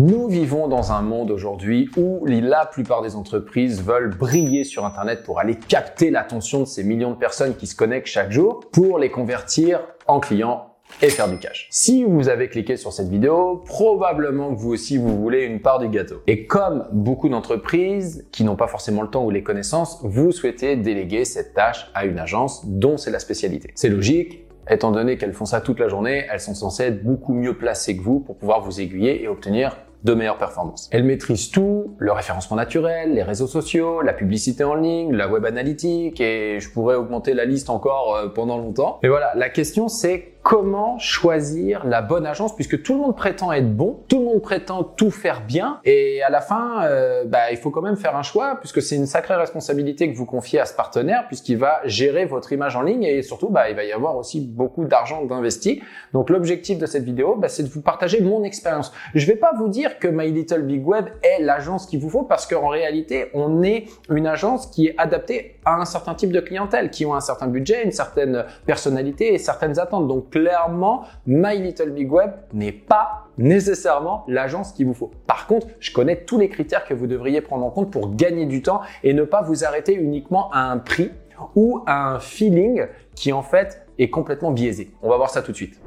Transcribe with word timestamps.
Nous 0.00 0.28
vivons 0.28 0.68
dans 0.68 0.92
un 0.92 1.02
monde 1.02 1.32
aujourd'hui 1.32 1.90
où 1.96 2.24
la 2.24 2.66
plupart 2.66 3.02
des 3.02 3.16
entreprises 3.16 3.82
veulent 3.82 4.16
briller 4.16 4.62
sur 4.62 4.86
Internet 4.86 5.24
pour 5.24 5.40
aller 5.40 5.56
capter 5.56 6.12
l'attention 6.12 6.60
de 6.60 6.66
ces 6.66 6.84
millions 6.84 7.10
de 7.10 7.16
personnes 7.16 7.56
qui 7.56 7.66
se 7.66 7.74
connectent 7.74 8.06
chaque 8.06 8.30
jour 8.30 8.60
pour 8.70 9.00
les 9.00 9.10
convertir 9.10 9.80
en 10.06 10.20
clients 10.20 10.68
et 11.02 11.08
faire 11.08 11.28
du 11.28 11.40
cash. 11.40 11.66
Si 11.72 12.04
vous 12.04 12.28
avez 12.28 12.48
cliqué 12.48 12.76
sur 12.76 12.92
cette 12.92 13.08
vidéo, 13.08 13.60
probablement 13.66 14.54
que 14.54 14.60
vous 14.60 14.70
aussi 14.70 14.98
vous 14.98 15.20
voulez 15.20 15.42
une 15.42 15.60
part 15.60 15.80
du 15.80 15.88
gâteau. 15.88 16.22
Et 16.28 16.46
comme 16.46 16.86
beaucoup 16.92 17.28
d'entreprises 17.28 18.28
qui 18.30 18.44
n'ont 18.44 18.54
pas 18.54 18.68
forcément 18.68 19.02
le 19.02 19.10
temps 19.10 19.24
ou 19.24 19.30
les 19.32 19.42
connaissances, 19.42 19.98
vous 20.04 20.30
souhaitez 20.30 20.76
déléguer 20.76 21.24
cette 21.24 21.54
tâche 21.54 21.90
à 21.94 22.04
une 22.04 22.20
agence 22.20 22.64
dont 22.64 22.98
c'est 22.98 23.10
la 23.10 23.18
spécialité. 23.18 23.72
C'est 23.74 23.88
logique, 23.88 24.46
étant 24.70 24.92
donné 24.92 25.18
qu'elles 25.18 25.34
font 25.34 25.44
ça 25.44 25.60
toute 25.60 25.80
la 25.80 25.88
journée, 25.88 26.24
elles 26.30 26.38
sont 26.38 26.54
censées 26.54 26.84
être 26.84 27.02
beaucoup 27.02 27.34
mieux 27.34 27.58
placées 27.58 27.96
que 27.96 28.02
vous 28.02 28.20
pour 28.20 28.36
pouvoir 28.36 28.60
vous 28.60 28.80
aiguiller 28.80 29.24
et 29.24 29.26
obtenir 29.26 29.76
de 30.04 30.14
meilleures 30.14 30.38
performances. 30.38 30.88
Elle 30.92 31.04
maîtrise 31.04 31.50
tout, 31.50 31.96
le 31.98 32.12
référencement 32.12 32.56
naturel, 32.56 33.14
les 33.14 33.22
réseaux 33.22 33.46
sociaux, 33.46 34.00
la 34.00 34.12
publicité 34.12 34.64
en 34.64 34.74
ligne, 34.74 35.12
la 35.12 35.28
web 35.28 35.44
analytique 35.44 36.20
et 36.20 36.60
je 36.60 36.70
pourrais 36.70 36.94
augmenter 36.94 37.34
la 37.34 37.44
liste 37.44 37.70
encore 37.70 38.14
euh, 38.14 38.28
pendant 38.28 38.58
longtemps. 38.58 38.98
Mais 39.02 39.08
voilà, 39.08 39.32
la 39.34 39.48
question 39.48 39.88
c'est 39.88 40.34
comment 40.42 40.98
choisir 40.98 41.84
la 41.84 42.00
bonne 42.00 42.26
agence 42.26 42.54
puisque 42.54 42.82
tout 42.82 42.94
le 42.94 43.00
monde 43.00 43.16
prétend 43.16 43.52
être 43.52 43.70
bon, 43.74 44.00
tout 44.08 44.18
le 44.18 44.24
monde 44.24 44.42
prétend 44.42 44.82
tout 44.82 45.10
faire 45.10 45.44
bien 45.44 45.80
et 45.84 46.22
à 46.22 46.30
la 46.30 46.40
fin, 46.40 46.82
euh, 46.84 47.24
bah, 47.24 47.50
il 47.50 47.56
faut 47.56 47.70
quand 47.70 47.82
même 47.82 47.96
faire 47.96 48.16
un 48.16 48.22
choix 48.22 48.56
puisque 48.58 48.80
c'est 48.80 48.96
une 48.96 49.06
sacrée 49.06 49.34
responsabilité 49.34 50.10
que 50.10 50.16
vous 50.16 50.24
confiez 50.24 50.60
à 50.60 50.64
ce 50.64 50.74
partenaire 50.74 51.26
puisqu'il 51.26 51.58
va 51.58 51.80
gérer 51.84 52.24
votre 52.24 52.52
image 52.52 52.76
en 52.76 52.82
ligne 52.82 53.02
et 53.02 53.22
surtout, 53.22 53.48
bah, 53.48 53.68
il 53.68 53.76
va 53.76 53.84
y 53.84 53.92
avoir 53.92 54.16
aussi 54.16 54.40
beaucoup 54.40 54.84
d'argent 54.84 55.24
d'investi. 55.24 55.82
Donc 56.12 56.30
l'objectif 56.30 56.78
de 56.78 56.86
cette 56.86 57.04
vidéo, 57.04 57.36
bah, 57.36 57.48
c'est 57.48 57.64
de 57.64 57.68
vous 57.68 57.82
partager 57.82 58.20
mon 58.20 58.42
expérience. 58.44 58.92
Je 59.14 59.26
vais 59.26 59.36
pas 59.36 59.52
vous 59.56 59.68
dire 59.68 59.98
que 59.98 60.08
My 60.08 60.30
Little 60.30 60.62
Big 60.62 60.86
Web 60.86 61.06
est 61.22 61.42
l'agence 61.42 61.86
qu'il 61.86 62.00
vous 62.00 62.10
faut 62.10 62.22
parce 62.22 62.46
qu'en 62.46 62.68
réalité, 62.68 63.26
on 63.34 63.62
est 63.62 63.84
une 64.08 64.26
agence 64.26 64.66
qui 64.66 64.86
est 64.86 64.94
adaptée 64.98 65.56
à 65.64 65.74
un 65.74 65.84
certain 65.84 66.14
type 66.14 66.32
de 66.32 66.40
clientèle, 66.40 66.90
qui 66.90 67.04
ont 67.04 67.14
un 67.14 67.20
certain 67.20 67.46
budget, 67.46 67.84
une 67.84 67.92
certaine 67.92 68.46
personnalité 68.64 69.34
et 69.34 69.38
certaines 69.38 69.78
attentes. 69.78 70.08
Donc 70.08 70.27
clairement, 70.30 71.02
My 71.26 71.58
Little 71.58 71.90
Big 71.90 72.10
Web 72.10 72.32
n'est 72.52 72.72
pas 72.72 73.28
nécessairement 73.38 74.24
l'agence 74.28 74.72
qu'il 74.72 74.86
vous 74.86 74.94
faut. 74.94 75.10
Par 75.26 75.46
contre, 75.46 75.68
je 75.80 75.92
connais 75.92 76.24
tous 76.24 76.38
les 76.38 76.48
critères 76.48 76.84
que 76.84 76.94
vous 76.94 77.06
devriez 77.06 77.40
prendre 77.40 77.64
en 77.64 77.70
compte 77.70 77.90
pour 77.90 78.14
gagner 78.14 78.46
du 78.46 78.62
temps 78.62 78.80
et 79.02 79.14
ne 79.14 79.24
pas 79.24 79.42
vous 79.42 79.64
arrêter 79.64 79.94
uniquement 79.94 80.50
à 80.52 80.60
un 80.60 80.78
prix 80.78 81.10
ou 81.54 81.82
à 81.86 82.08
un 82.08 82.20
feeling 82.20 82.86
qui 83.14 83.32
en 83.32 83.42
fait 83.42 83.86
est 83.98 84.10
complètement 84.10 84.50
biaisé. 84.50 84.90
On 85.02 85.08
va 85.08 85.16
voir 85.16 85.30
ça 85.30 85.42
tout 85.42 85.52
de 85.52 85.56
suite. 85.56 85.80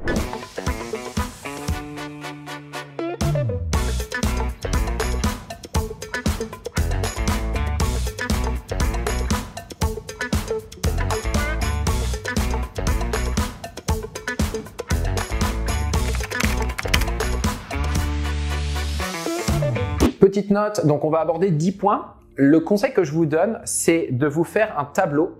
Petite 20.32 20.50
note, 20.50 20.86
donc 20.86 21.04
on 21.04 21.10
va 21.10 21.20
aborder 21.20 21.50
10 21.50 21.72
points. 21.72 22.14
Le 22.36 22.58
conseil 22.60 22.94
que 22.94 23.04
je 23.04 23.12
vous 23.12 23.26
donne, 23.26 23.60
c'est 23.66 24.08
de 24.12 24.26
vous 24.26 24.44
faire 24.44 24.78
un 24.78 24.86
tableau 24.86 25.32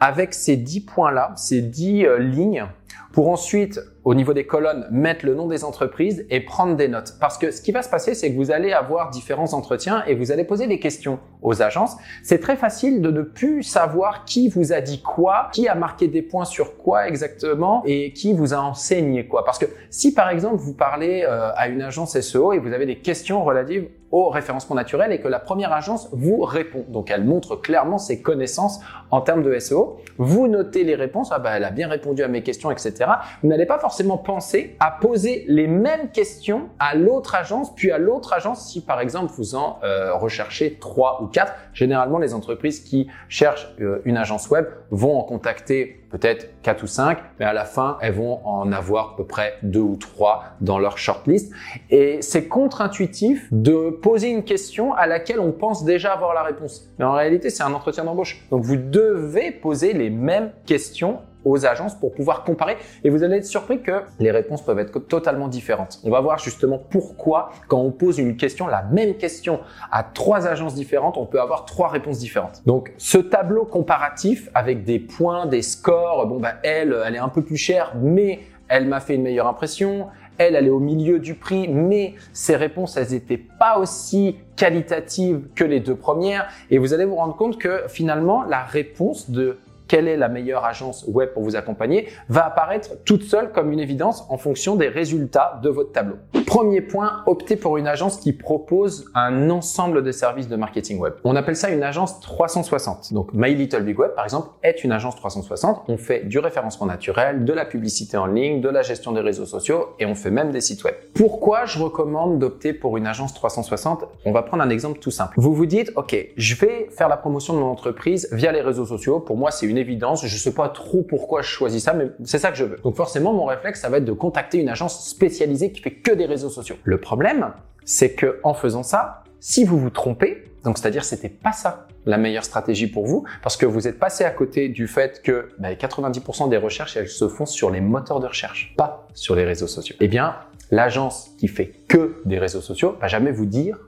avec 0.00 0.32
ces 0.32 0.56
10 0.56 0.86
points-là, 0.86 1.34
ces 1.36 1.60
10 1.60 2.06
euh, 2.06 2.18
lignes, 2.18 2.64
pour 3.12 3.28
ensuite, 3.28 3.78
au 4.04 4.14
niveau 4.14 4.32
des 4.32 4.46
colonnes, 4.46 4.86
mettre 4.90 5.26
le 5.26 5.34
nom 5.34 5.48
des 5.48 5.64
entreprises 5.64 6.24
et 6.30 6.40
prendre 6.40 6.76
des 6.76 6.88
notes. 6.88 7.16
Parce 7.20 7.36
que 7.36 7.50
ce 7.50 7.60
qui 7.60 7.72
va 7.72 7.82
se 7.82 7.90
passer, 7.90 8.14
c'est 8.14 8.32
que 8.32 8.36
vous 8.36 8.50
allez 8.50 8.72
avoir 8.72 9.10
différents 9.10 9.52
entretiens 9.52 10.02
et 10.06 10.14
vous 10.14 10.32
allez 10.32 10.44
poser 10.44 10.66
des 10.66 10.80
questions 10.80 11.18
aux 11.42 11.60
agences. 11.60 11.98
C'est 12.22 12.40
très 12.40 12.56
facile 12.56 13.02
de 13.02 13.10
ne 13.10 13.20
plus 13.20 13.62
savoir 13.62 14.24
qui 14.24 14.48
vous 14.48 14.72
a 14.72 14.80
dit 14.80 15.02
quoi, 15.02 15.50
qui 15.52 15.68
a 15.68 15.74
marqué 15.74 16.08
des 16.08 16.22
points 16.22 16.46
sur 16.46 16.78
quoi 16.78 17.06
exactement 17.06 17.82
et 17.84 18.14
qui 18.14 18.32
vous 18.32 18.54
a 18.54 18.58
enseigné 18.60 19.26
quoi. 19.26 19.44
Parce 19.44 19.58
que 19.58 19.66
si 19.90 20.14
par 20.14 20.30
exemple 20.30 20.56
vous 20.56 20.72
parlez 20.72 21.22
euh, 21.28 21.50
à 21.54 21.68
une 21.68 21.82
agence 21.82 22.18
SEO 22.18 22.54
et 22.54 22.58
vous 22.58 22.72
avez 22.72 22.86
des 22.86 23.00
questions 23.00 23.44
relatives 23.44 23.88
au 24.10 24.28
référencement 24.28 24.76
naturel 24.76 25.12
et 25.12 25.20
que 25.20 25.28
la 25.28 25.38
première 25.38 25.72
agence 25.72 26.08
vous 26.12 26.42
répond. 26.42 26.84
Donc 26.88 27.10
elle 27.10 27.24
montre 27.24 27.56
clairement 27.56 27.98
ses 27.98 28.22
connaissances 28.22 28.80
en 29.10 29.20
termes 29.20 29.42
de 29.42 29.58
SEO. 29.58 29.98
Vous 30.16 30.48
notez 30.48 30.84
les 30.84 30.94
réponses, 30.94 31.30
ah 31.32 31.38
bah 31.38 31.52
elle 31.54 31.64
a 31.64 31.70
bien 31.70 31.88
répondu 31.88 32.22
à 32.22 32.28
mes 32.28 32.42
questions, 32.42 32.70
etc. 32.70 32.94
Vous 33.42 33.48
n'allez 33.48 33.66
pas 33.66 33.78
forcément 33.78 34.18
penser 34.18 34.76
à 34.80 34.90
poser 34.90 35.44
les 35.48 35.66
mêmes 35.66 36.10
questions 36.10 36.68
à 36.78 36.94
l'autre 36.94 37.34
agence, 37.34 37.74
puis 37.74 37.90
à 37.90 37.98
l'autre 37.98 38.32
agence 38.32 38.66
si 38.66 38.80
par 38.80 39.00
exemple 39.00 39.32
vous 39.36 39.54
en 39.54 39.78
euh, 39.82 40.14
recherchez 40.14 40.78
trois 40.80 41.22
ou 41.22 41.26
quatre. 41.26 41.52
Généralement 41.72 42.18
les 42.18 42.34
entreprises 42.34 42.80
qui 42.80 43.08
cherchent 43.28 43.74
euh, 43.80 44.00
une 44.04 44.16
agence 44.16 44.48
web 44.48 44.66
vont 44.90 45.18
en 45.18 45.22
contacter 45.22 46.00
peut-être 46.10 46.62
quatre 46.62 46.82
ou 46.82 46.86
cinq, 46.86 47.18
mais 47.38 47.44
à 47.44 47.52
la 47.52 47.64
fin, 47.64 47.98
elles 48.00 48.14
vont 48.14 48.40
en 48.46 48.72
avoir 48.72 49.12
à 49.12 49.16
peu 49.16 49.24
près 49.24 49.54
deux 49.62 49.80
ou 49.80 49.96
trois 49.96 50.44
dans 50.60 50.78
leur 50.78 50.98
shortlist. 50.98 51.52
Et 51.90 52.18
c'est 52.22 52.48
contre-intuitif 52.48 53.46
de 53.52 53.90
poser 53.90 54.28
une 54.28 54.44
question 54.44 54.94
à 54.94 55.06
laquelle 55.06 55.40
on 55.40 55.52
pense 55.52 55.84
déjà 55.84 56.12
avoir 56.12 56.34
la 56.34 56.42
réponse. 56.42 56.88
Mais 56.98 57.04
en 57.04 57.12
réalité, 57.12 57.50
c'est 57.50 57.62
un 57.62 57.72
entretien 57.72 58.04
d'embauche. 58.04 58.42
Donc 58.50 58.62
vous 58.64 58.76
devez 58.76 59.50
poser 59.50 59.92
les 59.92 60.10
mêmes 60.10 60.52
questions 60.66 61.18
aux 61.44 61.66
agences 61.66 61.94
pour 61.94 62.12
pouvoir 62.12 62.44
comparer 62.44 62.76
et 63.04 63.10
vous 63.10 63.22
allez 63.22 63.36
être 63.36 63.46
surpris 63.46 63.82
que 63.82 64.02
les 64.18 64.30
réponses 64.30 64.62
peuvent 64.62 64.78
être 64.78 64.98
totalement 64.98 65.48
différentes. 65.48 66.00
On 66.04 66.10
va 66.10 66.20
voir 66.20 66.38
justement 66.38 66.78
pourquoi 66.78 67.50
quand 67.68 67.80
on 67.80 67.90
pose 67.90 68.18
une 68.18 68.36
question, 68.36 68.66
la 68.66 68.82
même 68.82 69.14
question 69.14 69.60
à 69.90 70.02
trois 70.02 70.46
agences 70.46 70.74
différentes, 70.74 71.16
on 71.16 71.26
peut 71.26 71.40
avoir 71.40 71.64
trois 71.64 71.88
réponses 71.88 72.18
différentes. 72.18 72.62
Donc 72.66 72.92
ce 72.98 73.18
tableau 73.18 73.64
comparatif 73.64 74.50
avec 74.54 74.84
des 74.84 74.98
points, 74.98 75.46
des 75.46 75.62
scores, 75.62 76.26
bon 76.26 76.38
bah 76.38 76.54
elle, 76.62 76.96
elle 77.06 77.14
est 77.14 77.18
un 77.18 77.28
peu 77.28 77.42
plus 77.42 77.56
chère 77.56 77.92
mais 78.00 78.40
elle 78.68 78.86
m'a 78.86 79.00
fait 79.00 79.14
une 79.14 79.22
meilleure 79.22 79.46
impression, 79.46 80.08
elle, 80.38 80.54
elle 80.54 80.66
est 80.66 80.70
au 80.70 80.78
milieu 80.78 81.18
du 81.18 81.34
prix, 81.34 81.68
mais 81.68 82.14
ses 82.32 82.54
réponses, 82.54 82.96
elles 82.96 83.10
n'étaient 83.10 83.36
pas 83.58 83.78
aussi 83.78 84.36
qualitatives 84.56 85.48
que 85.54 85.64
les 85.64 85.80
deux 85.80 85.96
premières. 85.96 86.48
Et 86.70 86.78
vous 86.78 86.94
allez 86.94 87.04
vous 87.04 87.16
rendre 87.16 87.36
compte 87.36 87.58
que 87.58 87.82
finalement, 87.88 88.44
la 88.44 88.62
réponse 88.62 89.30
de 89.30 89.58
quelle 89.88 90.06
est 90.06 90.16
la 90.16 90.28
meilleure 90.28 90.64
agence 90.64 91.04
web 91.08 91.30
pour 91.30 91.42
vous 91.42 91.56
accompagner, 91.56 92.08
va 92.28 92.46
apparaître 92.46 92.90
toute 93.04 93.22
seule 93.22 93.52
comme 93.52 93.72
une 93.72 93.80
évidence 93.80 94.24
en 94.28 94.38
fonction 94.38 94.76
des 94.76 94.88
résultats 94.88 95.60
de 95.62 95.68
votre 95.68 95.92
tableau. 95.92 96.16
Premier 96.46 96.80
point, 96.80 97.22
optez 97.26 97.56
pour 97.56 97.76
une 97.76 97.86
agence 97.86 98.18
qui 98.18 98.32
propose 98.32 99.10
un 99.14 99.50
ensemble 99.50 100.02
de 100.02 100.12
services 100.12 100.48
de 100.48 100.56
marketing 100.56 100.98
web. 100.98 101.14
On 101.24 101.36
appelle 101.36 101.56
ça 101.56 101.70
une 101.70 101.82
agence 101.82 102.20
360. 102.20 103.12
Donc 103.12 103.32
My 103.32 103.54
Little 103.54 103.82
Big 103.82 103.98
Web, 103.98 104.12
par 104.14 104.24
exemple, 104.24 104.48
est 104.62 104.84
une 104.84 104.92
agence 104.92 105.16
360. 105.16 105.84
On 105.88 105.96
fait 105.96 106.24
du 106.24 106.38
référencement 106.38 106.86
naturel, 106.86 107.44
de 107.44 107.52
la 107.52 107.64
publicité 107.64 108.16
en 108.16 108.26
ligne, 108.26 108.60
de 108.60 108.68
la 108.68 108.82
gestion 108.82 109.12
des 109.12 109.20
réseaux 109.20 109.46
sociaux 109.46 109.88
et 109.98 110.06
on 110.06 110.14
fait 110.14 110.30
même 110.30 110.50
des 110.50 110.60
sites 110.60 110.84
web. 110.84 110.94
Pourquoi 111.14 111.64
je 111.64 111.78
recommande 111.78 112.38
d'opter 112.38 112.72
pour 112.72 112.96
une 112.96 113.06
agence 113.06 113.34
360 113.34 114.04
On 114.24 114.32
va 114.32 114.42
prendre 114.42 114.62
un 114.62 114.70
exemple 114.70 114.98
tout 114.98 115.10
simple. 115.10 115.34
Vous 115.36 115.54
vous 115.54 115.66
dites, 115.66 115.92
OK, 115.96 116.16
je 116.36 116.54
vais 116.56 116.88
faire 116.90 117.08
la 117.08 117.16
promotion 117.16 117.54
de 117.54 117.58
mon 117.58 117.70
entreprise 117.70 118.28
via 118.32 118.52
les 118.52 118.60
réseaux 118.60 118.86
sociaux. 118.86 119.20
Pour 119.20 119.36
moi, 119.36 119.50
c'est 119.50 119.66
une 119.66 119.77
évidence. 119.78 120.26
Je 120.26 120.36
sais 120.36 120.52
pas 120.52 120.68
trop 120.68 121.02
pourquoi 121.02 121.42
je 121.42 121.48
choisis 121.48 121.82
ça, 121.82 121.92
mais 121.92 122.08
c'est 122.24 122.38
ça 122.38 122.50
que 122.50 122.56
je 122.56 122.64
veux. 122.64 122.76
Donc 122.82 122.96
forcément, 122.96 123.32
mon 123.32 123.46
réflexe, 123.46 123.80
ça 123.80 123.88
va 123.88 123.98
être 123.98 124.04
de 124.04 124.12
contacter 124.12 124.58
une 124.58 124.68
agence 124.68 125.08
spécialisée 125.08 125.72
qui 125.72 125.80
fait 125.80 125.94
que 125.94 126.12
des 126.12 126.26
réseaux 126.26 126.50
sociaux. 126.50 126.76
Le 126.84 127.00
problème, 127.00 127.52
c'est 127.84 128.12
que 128.12 128.40
en 128.42 128.54
faisant 128.54 128.82
ça, 128.82 129.24
si 129.40 129.64
vous 129.64 129.78
vous 129.78 129.90
trompez, 129.90 130.44
donc 130.64 130.78
c'est-à-dire 130.78 131.04
c'était 131.04 131.28
pas 131.28 131.52
ça 131.52 131.86
la 132.06 132.18
meilleure 132.18 132.44
stratégie 132.44 132.86
pour 132.86 133.06
vous, 133.06 133.24
parce 133.42 133.56
que 133.56 133.66
vous 133.66 133.86
êtes 133.86 133.98
passé 133.98 134.24
à 134.24 134.30
côté 134.30 134.68
du 134.68 134.86
fait 134.86 135.22
que 135.22 135.50
90% 135.60 136.42
bah, 136.42 136.48
des 136.48 136.56
recherches 136.56 137.04
se 137.04 137.28
font 137.28 137.46
sur 137.46 137.70
les 137.70 137.80
moteurs 137.80 138.20
de 138.20 138.26
recherche, 138.26 138.74
pas 138.76 139.06
sur 139.14 139.34
les 139.34 139.44
réseaux 139.44 139.66
sociaux. 139.66 139.96
Eh 140.00 140.08
bien, 140.08 140.36
l'agence 140.70 141.30
qui 141.38 141.48
fait 141.48 141.72
que 141.88 142.20
des 142.24 142.38
réseaux 142.38 142.60
sociaux 142.60 142.96
va 143.00 143.08
jamais 143.08 143.30
vous 143.30 143.46
dire 143.46 143.78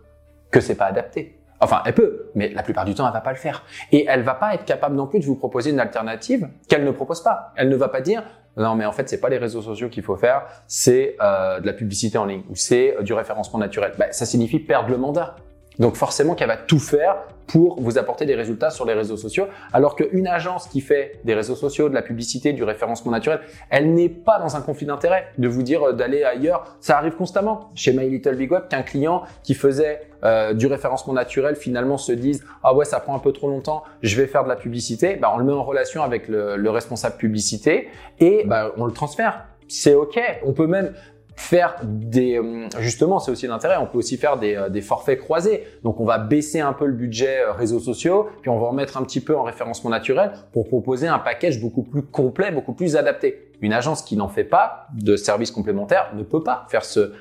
que 0.51 0.61
c'est 0.61 0.75
pas 0.75 0.87
adapté. 0.87 1.40
Enfin, 1.61 1.83
elle 1.85 1.95
peut, 1.95 2.31
mais 2.35 2.49
la 2.49 2.63
plupart 2.63 2.85
du 2.85 2.95
temps, 2.95 3.07
elle 3.07 3.13
va 3.13 3.21
pas 3.21 3.33
le 3.33 3.37
faire. 3.37 3.65
Et 3.93 4.07
elle 4.09 4.23
va 4.23 4.35
pas 4.35 4.55
être 4.55 4.65
capable 4.65 4.97
non 4.97 5.07
plus 5.07 5.21
de 5.21 5.27
vous 5.27 5.37
proposer 5.37 5.71
une 5.71 5.81
alternative 5.81 6.49
qu'elle 6.69 6.85
ne 6.85 6.91
propose 6.91 7.23
pas. 7.23 7.53
Elle 7.57 7.69
ne 7.69 7.77
va 7.77 7.89
pas 7.89 8.01
dire 8.01 8.23
non, 8.57 8.75
mais 8.75 8.85
en 8.85 8.93
fait, 8.93 9.09
c'est 9.09 9.21
pas 9.21 9.29
les 9.29 9.39
réseaux 9.39 9.63
sociaux 9.63 9.89
qu'il 9.89 10.03
faut 10.03 10.17
faire, 10.17 10.43
c'est 10.67 11.17
euh, 11.21 11.61
de 11.61 11.67
la 11.67 11.73
publicité 11.73 12.19
en 12.19 12.25
ligne 12.25 12.43
ou 12.51 12.57
c'est 12.57 12.97
euh, 12.97 13.03
du 13.03 13.13
référencement 13.13 13.59
naturel. 13.59 13.93
Ben, 13.99 14.09
ça 14.13 14.27
signifie 14.27 14.59
perdre 14.59 14.91
le 14.91 14.97
mandat. 14.97 15.37
Donc 15.81 15.97
forcément 15.97 16.35
qu'elle 16.35 16.49
va 16.49 16.59
tout 16.59 16.79
faire 16.79 17.17
pour 17.47 17.81
vous 17.81 17.99
apporter 17.99 18.27
des 18.27 18.37
résultats 18.37 18.71
sur 18.71 18.85
les 18.85 18.93
réseaux 18.93 19.17
sociaux, 19.17 19.47
alors 19.73 19.97
qu'une 19.97 20.29
agence 20.29 20.69
qui 20.69 20.81
fait 20.81 21.19
des 21.25 21.35
réseaux 21.35 21.57
sociaux, 21.57 21.89
de 21.89 21.95
la 21.95 22.03
publicité, 22.03 22.53
du 22.53 22.63
référencement 22.63 23.11
naturel, 23.11 23.41
elle 23.71 23.93
n'est 23.93 24.09
pas 24.09 24.39
dans 24.39 24.55
un 24.55 24.61
conflit 24.61 24.87
d'intérêt 24.87 25.27
de 25.39 25.49
vous 25.49 25.65
dire 25.65 25.83
euh, 25.83 25.93
d'aller 25.93 26.23
ailleurs. 26.23 26.77
Ça 26.81 26.97
arrive 26.97 27.17
constamment. 27.17 27.71
Chez 27.75 27.93
My 27.93 28.09
Little 28.09 28.37
Big 28.37 28.53
Web, 28.53 28.69
qu'un 28.69 28.83
client 28.83 29.25
qui 29.43 29.55
faisait 29.55 30.03
euh, 30.23 30.53
du 30.53 30.67
référencement 30.67 31.15
naturel 31.15 31.57
finalement 31.57 31.97
se 31.97 32.13
dise 32.13 32.45
ah 32.63 32.75
ouais 32.75 32.85
ça 32.85 33.01
prend 33.01 33.17
un 33.17 33.19
peu 33.19 33.33
trop 33.33 33.49
longtemps, 33.49 33.83
je 34.03 34.21
vais 34.21 34.27
faire 34.27 34.45
de 34.45 34.49
la 34.49 34.57
publicité, 34.57 35.17
bah, 35.17 35.33
on 35.35 35.39
le 35.39 35.45
met 35.45 35.53
en 35.53 35.65
relation 35.65 36.03
avec 36.03 36.29
le, 36.29 36.57
le 36.57 36.71
responsable 36.71 37.17
publicité 37.17 37.89
et 38.21 38.45
bah, 38.47 38.71
on 38.77 38.85
le 38.85 38.93
transfère. 38.93 39.47
C'est 39.67 39.95
ok. 39.95 40.21
On 40.45 40.53
peut 40.53 40.67
même 40.67 40.93
faire 41.41 41.77
des 41.83 42.39
euh, 42.39 42.69
justement 42.79 43.19
c'est 43.19 43.31
aussi 43.31 43.47
l'intérêt. 43.47 43.77
On 43.79 43.87
peut 43.87 43.99
aussi 43.99 44.19
faire 44.19 44.39
des, 44.39 44.55
euh, 44.55 44.69
des, 44.69 44.83
forfaits 44.83 45.19
croisés. 45.19 45.65
Donc 45.83 45.99
on 45.99 46.05
va 46.05 46.19
baisser 46.19 46.61
un 46.61 46.75
peu 46.75 46.87
le 46.87 46.93
budget 46.93 47.41
euh, 47.41 47.53
réseaux 47.53 47.81
sociaux 47.81 48.29
puis 48.43 48.51
on 48.51 48.59
va 48.59 48.69
remettre 48.69 48.99
un 48.99 49.03
petit 49.03 49.21
peu 49.21 49.37
en 49.37 49.43
référencement 49.43 49.91
naturel 49.91 50.33
pour 50.53 50.69
proposer 50.69 51.09
un 51.09 51.19
package 51.19 51.61
beaucoup 51.61 51.83
plus 51.83 52.03
complet 52.03 52.51
beaucoup 52.53 52.75
plus 52.75 52.95
adapté. 52.95 53.51
Une 53.63 53.73
agence 53.73 54.03
qui 54.03 54.17
n'en 54.17 54.29
fait 54.29 54.45
pas 54.45 54.87
de 54.95 55.17
services 55.17 55.51
complémentaires 55.51 56.13
ne 56.15 56.23
peut 56.23 56.43
pas 56.43 56.67
faire 56.71 56.85
ce, 56.85 57.13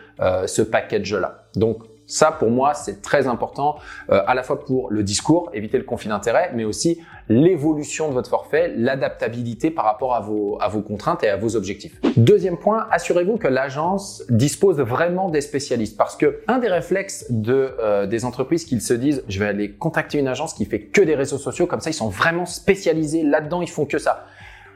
ce 0.46 0.62
package 0.62 1.14
là 1.14 1.44
donc 1.56 1.84
ça, 2.10 2.32
pour 2.32 2.50
moi, 2.50 2.74
c'est 2.74 3.04
très 3.04 3.28
important, 3.28 3.78
euh, 4.12 4.22
à 4.26 4.34
la 4.34 4.42
fois 4.42 4.66
pour 4.66 4.90
le 4.90 5.04
discours, 5.04 5.52
éviter 5.54 5.78
le 5.78 5.84
conflit 5.84 6.10
d'intérêt, 6.10 6.52
mais 6.56 6.66
aussi 6.66 7.00
l'évolution 7.30 8.10
de 8.10 8.14
votre 8.14 8.32
forfait, 8.32 8.74
l'adaptabilité 8.76 9.70
par 9.70 9.86
rapport 9.86 10.16
à 10.16 10.20
vos, 10.20 10.58
à 10.60 10.68
vos 10.70 10.82
contraintes 10.82 11.24
et 11.24 11.30
à 11.30 11.38
vos 11.38 11.56
objectifs. 11.56 12.02
Deuxième 12.18 12.58
point, 12.58 12.88
assurez-vous 12.92 13.38
que 13.38 13.48
l'agence 13.48 14.24
dispose 14.28 14.80
vraiment 14.80 15.30
des 15.30 15.42
spécialistes, 15.42 15.98
parce 15.98 16.16
que 16.16 16.40
un 16.48 16.58
des 16.58 16.68
réflexes 16.68 17.28
de, 17.30 17.76
euh, 17.80 18.08
des 18.08 18.26
entreprises 18.26 18.66
qu'ils 18.66 18.82
se 18.82 18.96
disent, 18.96 19.24
je 19.28 19.40
vais 19.40 19.46
aller 19.46 19.72
contacter 19.72 20.18
une 20.18 20.28
agence 20.28 20.56
qui 20.56 20.66
fait 20.66 20.82
que 20.82 21.02
des 21.02 21.14
réseaux 21.14 21.38
sociaux, 21.38 21.68
comme 21.68 21.80
ça, 21.80 21.92
ils 21.92 21.94
sont 21.94 22.10
vraiment 22.10 22.48
spécialisés 22.48 23.22
là-dedans, 23.22 23.62
ils 23.62 23.70
font 23.70 23.86
que 23.86 24.00
ça. 24.00 24.26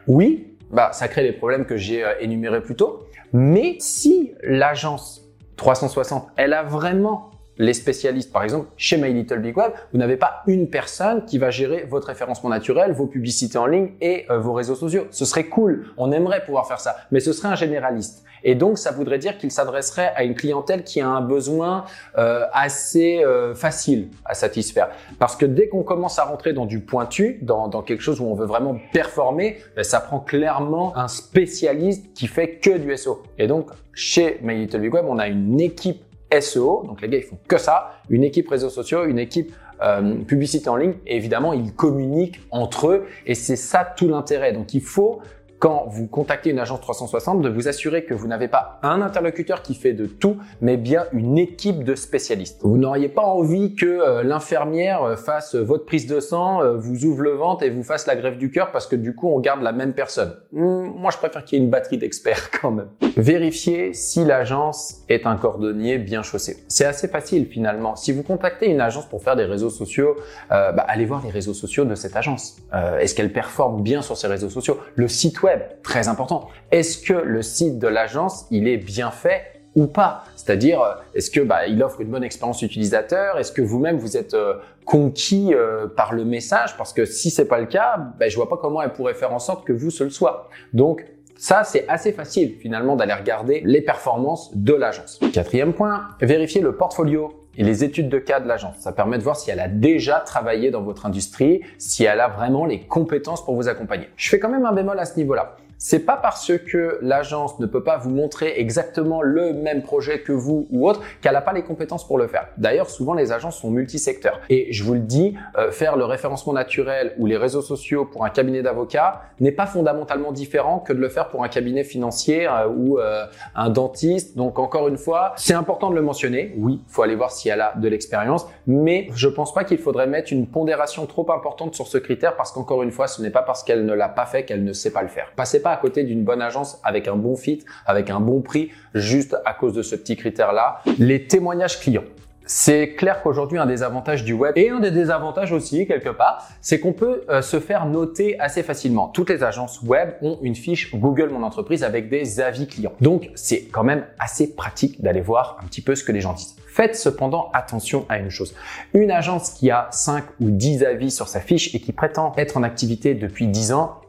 Oui, 0.05 0.53
bah, 0.69 0.91
ça 0.93 1.07
crée 1.07 1.23
les 1.23 1.33
problèmes 1.33 1.65
que 1.65 1.77
j'ai 1.77 2.03
euh, 2.03 2.13
énumérés 2.19 2.61
plus 2.61 2.75
tôt, 2.75 3.07
mais 3.31 3.77
si 3.79 4.33
l'agence 4.43 5.22
360, 5.63 6.27
elle 6.35 6.51
a 6.53 6.63
vraiment 6.63 7.31
les 7.57 7.73
spécialistes. 7.73 8.31
Par 8.31 8.43
exemple, 8.43 8.67
chez 8.77 8.97
My 8.97 9.13
Little 9.13 9.39
Big 9.39 9.55
Web, 9.57 9.71
vous 9.91 9.99
n'avez 9.99 10.17
pas 10.17 10.43
une 10.47 10.69
personne 10.69 11.25
qui 11.25 11.37
va 11.37 11.51
gérer 11.51 11.85
votre 11.89 12.07
référencement 12.07 12.49
naturel, 12.49 12.91
vos 12.93 13.07
publicités 13.07 13.57
en 13.57 13.65
ligne 13.65 13.91
et 14.01 14.25
euh, 14.29 14.39
vos 14.39 14.53
réseaux 14.53 14.75
sociaux. 14.75 15.07
Ce 15.11 15.25
serait 15.25 15.45
cool. 15.45 15.87
On 15.97 16.11
aimerait 16.11 16.43
pouvoir 16.43 16.67
faire 16.67 16.79
ça, 16.79 16.95
mais 17.11 17.19
ce 17.19 17.33
serait 17.33 17.49
un 17.49 17.55
généraliste. 17.55 18.23
Et 18.43 18.55
donc, 18.55 18.77
ça 18.77 18.91
voudrait 18.91 19.19
dire 19.19 19.37
qu'il 19.37 19.51
s'adresserait 19.51 20.11
à 20.15 20.23
une 20.23 20.35
clientèle 20.35 20.83
qui 20.83 20.99
a 20.99 21.07
un 21.07 21.21
besoin 21.21 21.85
euh, 22.17 22.43
assez 22.51 23.23
euh, 23.23 23.55
facile 23.55 24.09
à 24.25 24.33
satisfaire. 24.33 24.89
Parce 25.17 25.35
que 25.35 25.45
dès 25.45 25.69
qu'on 25.69 25.83
commence 25.83 26.19
à 26.19 26.25
rentrer 26.25 26.53
dans 26.53 26.65
du 26.65 26.81
pointu, 26.81 27.39
dans, 27.41 27.67
dans 27.69 27.81
quelque 27.81 28.01
chose 28.01 28.19
où 28.19 28.25
on 28.25 28.35
veut 28.35 28.45
vraiment 28.45 28.77
performer, 28.91 29.59
ben, 29.75 29.83
ça 29.83 30.01
prend 30.01 30.19
clairement 30.19 30.97
un 30.97 31.07
spécialiste 31.07 32.13
qui 32.13 32.27
fait 32.27 32.55
que 32.55 32.77
du 32.77 32.95
SEO. 32.97 33.23
Et 33.37 33.47
donc, 33.47 33.69
chez 33.93 34.39
My 34.41 34.55
Little 34.55 34.81
Big 34.81 34.93
Web, 34.93 35.05
on 35.07 35.19
a 35.19 35.27
une 35.27 35.61
équipe 35.61 36.03
SEO, 36.41 36.83
donc 36.85 37.01
les 37.01 37.09
gars 37.09 37.17
ils 37.17 37.23
font 37.23 37.37
que 37.47 37.57
ça, 37.57 37.93
une 38.09 38.23
équipe 38.23 38.49
réseaux 38.49 38.69
sociaux, 38.69 39.05
une 39.05 39.19
équipe 39.19 39.53
euh, 39.81 40.15
publicité 40.23 40.69
en 40.69 40.75
ligne, 40.75 40.95
et 41.05 41.15
évidemment 41.15 41.53
ils 41.53 41.73
communiquent 41.73 42.41
entre 42.51 42.87
eux, 42.87 43.05
et 43.25 43.35
c'est 43.35 43.55
ça 43.55 43.83
tout 43.83 44.07
l'intérêt. 44.07 44.53
Donc 44.53 44.73
il 44.73 44.81
faut 44.81 45.21
quand 45.63 45.85
vous 45.87 46.07
contactez 46.07 46.49
une 46.49 46.59
agence 46.59 46.81
360, 46.81 47.41
de 47.41 47.47
vous 47.47 47.69
assurer 47.69 48.03
que 48.03 48.13
vous 48.13 48.27
n'avez 48.27 48.49
pas 48.49 48.81
un 48.83 49.01
interlocuteur 49.01 49.61
qui 49.61 49.75
fait 49.75 49.93
de 49.93 50.05
tout, 50.05 50.35
mais 50.59 50.75
bien 50.75 51.05
une 51.13 51.37
équipe 51.37 51.85
de 51.85 51.95
spécialistes. 51.95 52.59
Vous 52.63 52.77
n'auriez 52.77 53.07
pas 53.07 53.21
envie 53.21 53.73
que 53.73 53.85
euh, 53.85 54.23
l'infirmière 54.23 55.03
euh, 55.03 55.15
fasse 55.15 55.55
votre 55.55 55.85
prise 55.85 56.05
de 56.05 56.19
sang, 56.19 56.61
euh, 56.61 56.75
vous 56.75 57.05
ouvre 57.05 57.21
le 57.21 57.31
ventre 57.31 57.63
et 57.63 57.69
vous 57.69 57.83
fasse 57.83 58.07
la 58.07 58.17
greffe 58.17 58.37
du 58.37 58.51
cœur 58.51 58.73
parce 58.73 58.87
que 58.87 58.97
du 58.97 59.15
coup 59.15 59.29
on 59.29 59.39
garde 59.39 59.61
la 59.61 59.71
même 59.71 59.93
personne. 59.93 60.35
Hmm, 60.51 60.87
moi 60.97 61.11
je 61.11 61.17
préfère 61.17 61.45
qu'il 61.45 61.57
y 61.57 61.61
ait 61.61 61.63
une 61.63 61.71
batterie 61.71 61.97
d'experts 61.97 62.51
quand 62.61 62.71
même. 62.71 62.89
Vérifiez 63.15 63.93
si 63.93 64.25
l'agence 64.25 65.03
est 65.07 65.25
un 65.25 65.37
cordonnier 65.37 65.97
bien 65.97 66.23
chaussé. 66.23 66.65
C'est 66.67 66.83
assez 66.83 67.07
facile 67.07 67.45
finalement. 67.45 67.95
Si 67.95 68.11
vous 68.11 68.23
contactez 68.23 68.67
une 68.67 68.81
agence 68.81 69.05
pour 69.05 69.23
faire 69.23 69.37
des 69.37 69.45
réseaux 69.45 69.69
sociaux, 69.69 70.17
bah, 70.49 70.83
allez 70.89 71.05
voir 71.05 71.21
les 71.23 71.31
réseaux 71.31 71.53
sociaux 71.53 71.85
de 71.85 71.95
cette 71.95 72.17
agence. 72.17 72.57
Est-ce 72.99 73.15
qu'elle 73.15 73.31
performe 73.31 73.81
bien 73.81 74.01
sur 74.01 74.17
ses 74.17 74.27
réseaux 74.27 74.49
sociaux? 74.49 74.79
Le 74.95 75.07
site 75.07 75.41
web 75.43 75.52
très 75.83 76.07
important. 76.07 76.49
Est-ce 76.71 76.97
que 76.97 77.13
le 77.13 77.41
site 77.41 77.79
de 77.79 77.87
l'agence, 77.87 78.45
il 78.51 78.67
est 78.67 78.77
bien 78.77 79.11
fait 79.11 79.43
ou 79.75 79.87
pas? 79.87 80.23
C'est-à-dire, 80.35 80.81
euh, 80.81 80.93
est-ce 81.13 81.31
que 81.31 81.39
bah, 81.39 81.67
il 81.67 81.81
offre 81.83 82.01
une 82.01 82.09
bonne 82.09 82.23
expérience 82.23 82.61
utilisateur? 82.61 83.37
Est-ce 83.37 83.51
que 83.51 83.61
vous-même 83.61 83.97
vous 83.97 84.17
êtes 84.17 84.33
euh, 84.33 84.55
conquis 84.85 85.53
euh, 85.53 85.87
par 85.87 86.13
le 86.13 86.25
message? 86.25 86.77
Parce 86.77 86.93
que 86.93 87.05
si 87.05 87.29
c'est 87.29 87.45
pas 87.47 87.59
le 87.59 87.65
cas, 87.65 87.97
bah, 88.19 88.29
je 88.29 88.35
vois 88.35 88.49
pas 88.49 88.57
comment 88.57 88.81
elle 88.81 88.93
pourrait 88.93 89.13
faire 89.13 89.33
en 89.33 89.39
sorte 89.39 89.65
que 89.65 89.73
vous 89.73 89.91
ce 89.91 90.03
le 90.03 90.09
soit. 90.09 90.49
Donc 90.73 91.05
ça, 91.37 91.63
c'est 91.63 91.87
assez 91.89 92.13
facile 92.13 92.55
finalement 92.59 92.95
d'aller 92.95 93.13
regarder 93.13 93.61
les 93.65 93.81
performances 93.81 94.55
de 94.55 94.73
l'agence. 94.73 95.19
Quatrième 95.33 95.73
point, 95.73 96.07
vérifier 96.21 96.61
le 96.61 96.75
portfolio 96.75 97.42
et 97.57 97.63
les 97.63 97.83
études 97.83 98.09
de 98.09 98.19
cas 98.19 98.39
de 98.39 98.47
l'agence. 98.47 98.75
Ça 98.79 98.91
permet 98.91 99.17
de 99.17 99.23
voir 99.23 99.35
si 99.35 99.51
elle 99.51 99.59
a 99.59 99.67
déjà 99.67 100.19
travaillé 100.19 100.71
dans 100.71 100.81
votre 100.81 101.05
industrie, 101.05 101.61
si 101.77 102.03
elle 102.03 102.19
a 102.19 102.27
vraiment 102.27 102.65
les 102.65 102.81
compétences 102.81 103.43
pour 103.43 103.55
vous 103.55 103.67
accompagner. 103.67 104.09
Je 104.15 104.29
fais 104.29 104.39
quand 104.39 104.49
même 104.49 104.65
un 104.65 104.73
bémol 104.73 104.99
à 104.99 105.05
ce 105.05 105.17
niveau-là. 105.17 105.55
C'est 105.85 105.99
pas 105.99 106.15
parce 106.15 106.49
que 106.65 106.97
l'agence 107.01 107.59
ne 107.59 107.65
peut 107.65 107.83
pas 107.83 107.97
vous 107.97 108.09
montrer 108.09 108.53
exactement 108.57 109.21
le 109.21 109.51
même 109.51 109.81
projet 109.81 110.21
que 110.21 110.31
vous 110.31 110.65
ou 110.71 110.87
autre 110.87 111.01
qu'elle 111.19 111.33
n'a 111.33 111.41
pas 111.41 111.51
les 111.51 111.63
compétences 111.63 112.07
pour 112.07 112.17
le 112.17 112.27
faire. 112.27 112.47
D'ailleurs, 112.57 112.89
souvent 112.89 113.13
les 113.13 113.33
agences 113.33 113.57
sont 113.57 113.69
multisecteurs. 113.69 114.39
Et 114.49 114.71
je 114.71 114.81
vous 114.85 114.93
le 114.93 115.01
dis, 115.01 115.35
euh, 115.57 115.71
faire 115.71 115.97
le 115.97 116.05
référencement 116.05 116.53
naturel 116.53 117.13
ou 117.17 117.25
les 117.25 117.35
réseaux 117.35 117.61
sociaux 117.61 118.05
pour 118.05 118.23
un 118.23 118.29
cabinet 118.29 118.61
d'avocats 118.61 119.23
n'est 119.41 119.51
pas 119.51 119.65
fondamentalement 119.65 120.31
différent 120.31 120.79
que 120.79 120.93
de 120.93 120.99
le 120.99 121.09
faire 121.09 121.27
pour 121.27 121.43
un 121.43 121.49
cabinet 121.49 121.83
financier 121.83 122.47
euh, 122.47 122.69
ou 122.69 122.99
euh, 122.99 123.25
un 123.53 123.69
dentiste. 123.69 124.37
Donc 124.37 124.59
encore 124.59 124.87
une 124.87 124.97
fois, 124.97 125.33
c'est 125.35 125.53
important 125.53 125.89
de 125.89 125.95
le 125.95 126.01
mentionner. 126.01 126.53
Oui, 126.55 126.81
faut 126.87 127.01
aller 127.01 127.15
voir 127.15 127.31
si 127.31 127.49
elle 127.49 127.59
a 127.59 127.73
de 127.75 127.89
l'expérience, 127.89 128.47
mais 128.67 129.09
je 129.13 129.27
pense 129.27 129.53
pas 129.53 129.65
qu'il 129.65 129.79
faudrait 129.79 130.07
mettre 130.07 130.31
une 130.31 130.47
pondération 130.47 131.05
trop 131.07 131.29
importante 131.33 131.75
sur 131.75 131.87
ce 131.87 131.97
critère 131.97 132.37
parce 132.37 132.53
qu'encore 132.53 132.83
une 132.83 132.91
fois, 132.91 133.07
ce 133.07 133.21
n'est 133.21 133.31
pas 133.31 133.41
parce 133.41 133.63
qu'elle 133.63 133.85
ne 133.85 133.93
l'a 133.93 134.07
pas 134.07 134.25
fait 134.25 134.45
qu'elle 134.45 134.63
ne 134.63 134.71
sait 134.71 134.93
pas 134.93 135.01
le 135.01 135.09
faire. 135.09 135.27
Passez 135.35 135.61
pas 135.61 135.72
à 135.73 135.77
côté 135.77 136.03
d'une 136.03 136.23
bonne 136.23 136.41
agence 136.41 136.79
avec 136.83 137.07
un 137.07 137.15
bon 137.15 137.35
fit, 137.35 137.65
avec 137.85 138.09
un 138.09 138.19
bon 138.19 138.41
prix, 138.41 138.71
juste 138.93 139.35
à 139.45 139.53
cause 139.53 139.73
de 139.73 139.81
ce 139.81 139.95
petit 139.95 140.15
critère-là. 140.15 140.81
Les 140.99 141.27
témoignages 141.27 141.79
clients. 141.79 142.03
C'est 142.45 142.89
clair 142.95 143.21
qu'aujourd'hui, 143.23 143.57
un 143.57 143.65
des 143.65 143.83
avantages 143.83 144.25
du 144.25 144.33
web 144.33 144.57
et 144.57 144.69
un 144.69 144.81
des 144.81 144.91
désavantages 144.91 145.53
aussi, 145.53 145.87
quelque 145.87 146.09
part, 146.09 146.45
c'est 146.61 146.79
qu'on 146.79 146.91
peut 146.91 147.23
euh, 147.29 147.41
se 147.41 147.59
faire 147.59 147.85
noter 147.85 148.37
assez 148.39 148.63
facilement. 148.63 149.07
Toutes 149.07 149.29
les 149.29 149.43
agences 149.43 149.81
web 149.81 150.15
ont 150.21 150.37
une 150.41 150.55
fiche 150.55 150.93
Google 150.93 151.29
Mon 151.29 151.43
Entreprise 151.43 151.85
avec 151.85 152.09
des 152.09 152.41
avis 152.41 152.67
clients. 152.67 152.91
Donc, 152.99 153.29
c'est 153.35 153.65
quand 153.65 153.83
même 153.83 154.05
assez 154.19 154.55
pratique 154.55 155.01
d'aller 155.01 155.21
voir 155.21 155.57
un 155.63 155.67
petit 155.67 155.81
peu 155.81 155.95
ce 155.95 156.03
que 156.03 156.11
les 156.11 156.19
gens 156.19 156.33
disent. 156.33 156.55
Faites 156.67 156.95
cependant 156.95 157.49
attention 157.53 158.05
à 158.09 158.19
une 158.19 158.29
chose. 158.29 158.53
Une 158.93 159.11
agence 159.11 159.51
qui 159.51 159.71
a 159.71 159.87
5 159.91 160.23
ou 160.41 160.49
10 160.49 160.83
avis 160.83 161.11
sur 161.11 161.29
sa 161.29 161.39
fiche 161.39 161.73
et 161.73 161.79
qui 161.79 161.93
prétend 161.93 162.33
être 162.35 162.57
en 162.57 162.63
activité 162.63 163.13
depuis 163.13 163.47
10 163.47 163.71
ans, 163.71 164.01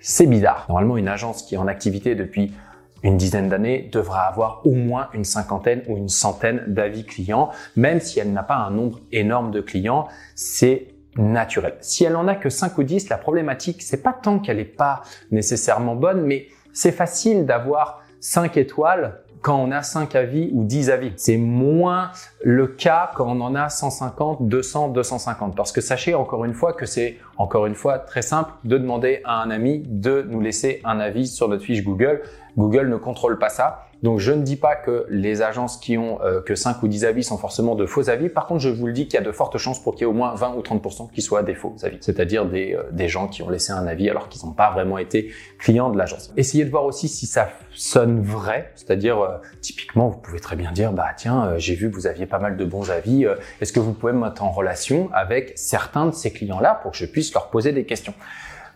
c'est 0.00 0.26
bizarre. 0.26 0.66
Normalement, 0.68 0.96
une 0.96 1.08
agence 1.08 1.42
qui 1.42 1.54
est 1.54 1.58
en 1.58 1.66
activité 1.66 2.14
depuis 2.14 2.52
une 3.02 3.16
dizaine 3.16 3.48
d'années 3.48 3.88
devra 3.92 4.22
avoir 4.22 4.66
au 4.66 4.72
moins 4.72 5.08
une 5.14 5.24
cinquantaine 5.24 5.82
ou 5.88 5.96
une 5.96 6.08
centaine 6.08 6.64
d'avis 6.66 7.04
clients, 7.04 7.50
même 7.76 8.00
si 8.00 8.18
elle 8.18 8.32
n'a 8.32 8.42
pas 8.42 8.56
un 8.56 8.70
nombre 8.70 9.00
énorme 9.12 9.50
de 9.50 9.60
clients, 9.60 10.08
c'est 10.34 10.88
naturel. 11.16 11.74
Si 11.80 12.04
elle 12.04 12.16
en 12.16 12.28
a 12.28 12.34
que 12.34 12.48
5 12.48 12.76
ou 12.78 12.82
10, 12.82 13.08
la 13.08 13.18
problématique, 13.18 13.82
c'est 13.82 14.02
pas 14.02 14.12
tant 14.12 14.38
qu'elle 14.38 14.58
n'est 14.58 14.64
pas 14.64 15.02
nécessairement 15.30 15.96
bonne, 15.96 16.22
mais 16.22 16.46
c'est 16.72 16.92
facile 16.92 17.44
d'avoir 17.46 18.02
5 18.20 18.56
étoiles 18.56 19.20
quand 19.42 19.56
on 19.56 19.70
a 19.70 19.82
5 19.82 20.14
avis 20.14 20.50
ou 20.52 20.64
10 20.64 20.90
avis. 20.90 21.12
C'est 21.16 21.36
moins 21.36 22.10
le 22.42 22.66
cas 22.66 23.10
quand 23.14 23.26
on 23.26 23.40
en 23.40 23.54
a 23.54 23.68
150, 23.68 24.48
200, 24.48 24.88
250. 24.88 25.56
Parce 25.56 25.72
que 25.72 25.80
sachez 25.80 26.14
encore 26.14 26.44
une 26.44 26.54
fois 26.54 26.72
que 26.72 26.86
c'est 26.86 27.18
encore 27.36 27.66
une 27.66 27.74
fois 27.74 27.98
très 27.98 28.22
simple 28.22 28.52
de 28.64 28.78
demander 28.78 29.20
à 29.24 29.42
un 29.42 29.50
ami 29.50 29.82
de 29.86 30.26
nous 30.28 30.40
laisser 30.40 30.80
un 30.84 31.00
avis 31.00 31.26
sur 31.26 31.48
notre 31.48 31.64
fiche 31.64 31.84
Google. 31.84 32.22
Google 32.56 32.88
ne 32.88 32.96
contrôle 32.96 33.38
pas 33.38 33.48
ça. 33.48 33.87
Donc 34.02 34.20
je 34.20 34.30
ne 34.30 34.42
dis 34.42 34.56
pas 34.56 34.76
que 34.76 35.06
les 35.08 35.42
agences 35.42 35.76
qui 35.76 35.98
ont 35.98 36.22
euh, 36.22 36.40
que 36.40 36.54
5 36.54 36.82
ou 36.82 36.88
10 36.88 37.04
avis 37.04 37.24
sont 37.24 37.36
forcément 37.36 37.74
de 37.74 37.84
faux 37.84 38.08
avis. 38.08 38.28
Par 38.28 38.46
contre, 38.46 38.60
je 38.60 38.68
vous 38.68 38.86
le 38.86 38.92
dis 38.92 39.06
qu'il 39.06 39.14
y 39.14 39.22
a 39.22 39.24
de 39.24 39.32
fortes 39.32 39.58
chances 39.58 39.82
pour 39.82 39.94
qu'il 39.94 40.02
y 40.02 40.04
ait 40.04 40.10
au 40.10 40.12
moins 40.12 40.34
20 40.34 40.54
ou 40.54 40.60
30% 40.60 41.10
qui 41.10 41.20
soient 41.20 41.42
des 41.42 41.54
faux 41.54 41.74
avis. 41.82 41.98
C'est-à-dire 42.00 42.46
des, 42.46 42.74
euh, 42.74 42.84
des 42.92 43.08
gens 43.08 43.26
qui 43.26 43.42
ont 43.42 43.50
laissé 43.50 43.72
un 43.72 43.86
avis 43.86 44.08
alors 44.08 44.28
qu'ils 44.28 44.46
n'ont 44.46 44.52
pas 44.52 44.70
vraiment 44.70 44.98
été 44.98 45.32
clients 45.58 45.90
de 45.90 45.98
l'agence. 45.98 46.32
Essayez 46.36 46.64
de 46.64 46.70
voir 46.70 46.84
aussi 46.84 47.08
si 47.08 47.26
ça 47.26 47.48
sonne 47.74 48.20
vrai. 48.20 48.70
C'est-à-dire, 48.76 49.20
euh, 49.20 49.38
typiquement, 49.60 50.08
vous 50.08 50.18
pouvez 50.18 50.38
très 50.38 50.54
bien 50.54 50.70
dire, 50.70 50.92
bah 50.92 51.08
tiens, 51.16 51.54
j'ai 51.56 51.74
vu 51.74 51.90
que 51.90 51.96
vous 51.96 52.06
aviez 52.06 52.26
pas 52.26 52.38
mal 52.38 52.56
de 52.56 52.64
bons 52.64 52.90
avis. 52.90 53.26
Est-ce 53.60 53.72
que 53.72 53.80
vous 53.80 53.92
pouvez 53.92 54.12
me 54.12 54.24
mettre 54.24 54.44
en 54.44 54.50
relation 54.50 55.10
avec 55.12 55.52
certains 55.56 56.06
de 56.06 56.12
ces 56.12 56.32
clients-là 56.32 56.78
pour 56.82 56.92
que 56.92 56.96
je 56.96 57.06
puisse 57.06 57.34
leur 57.34 57.50
poser 57.50 57.72
des 57.72 57.84
questions? 57.84 58.14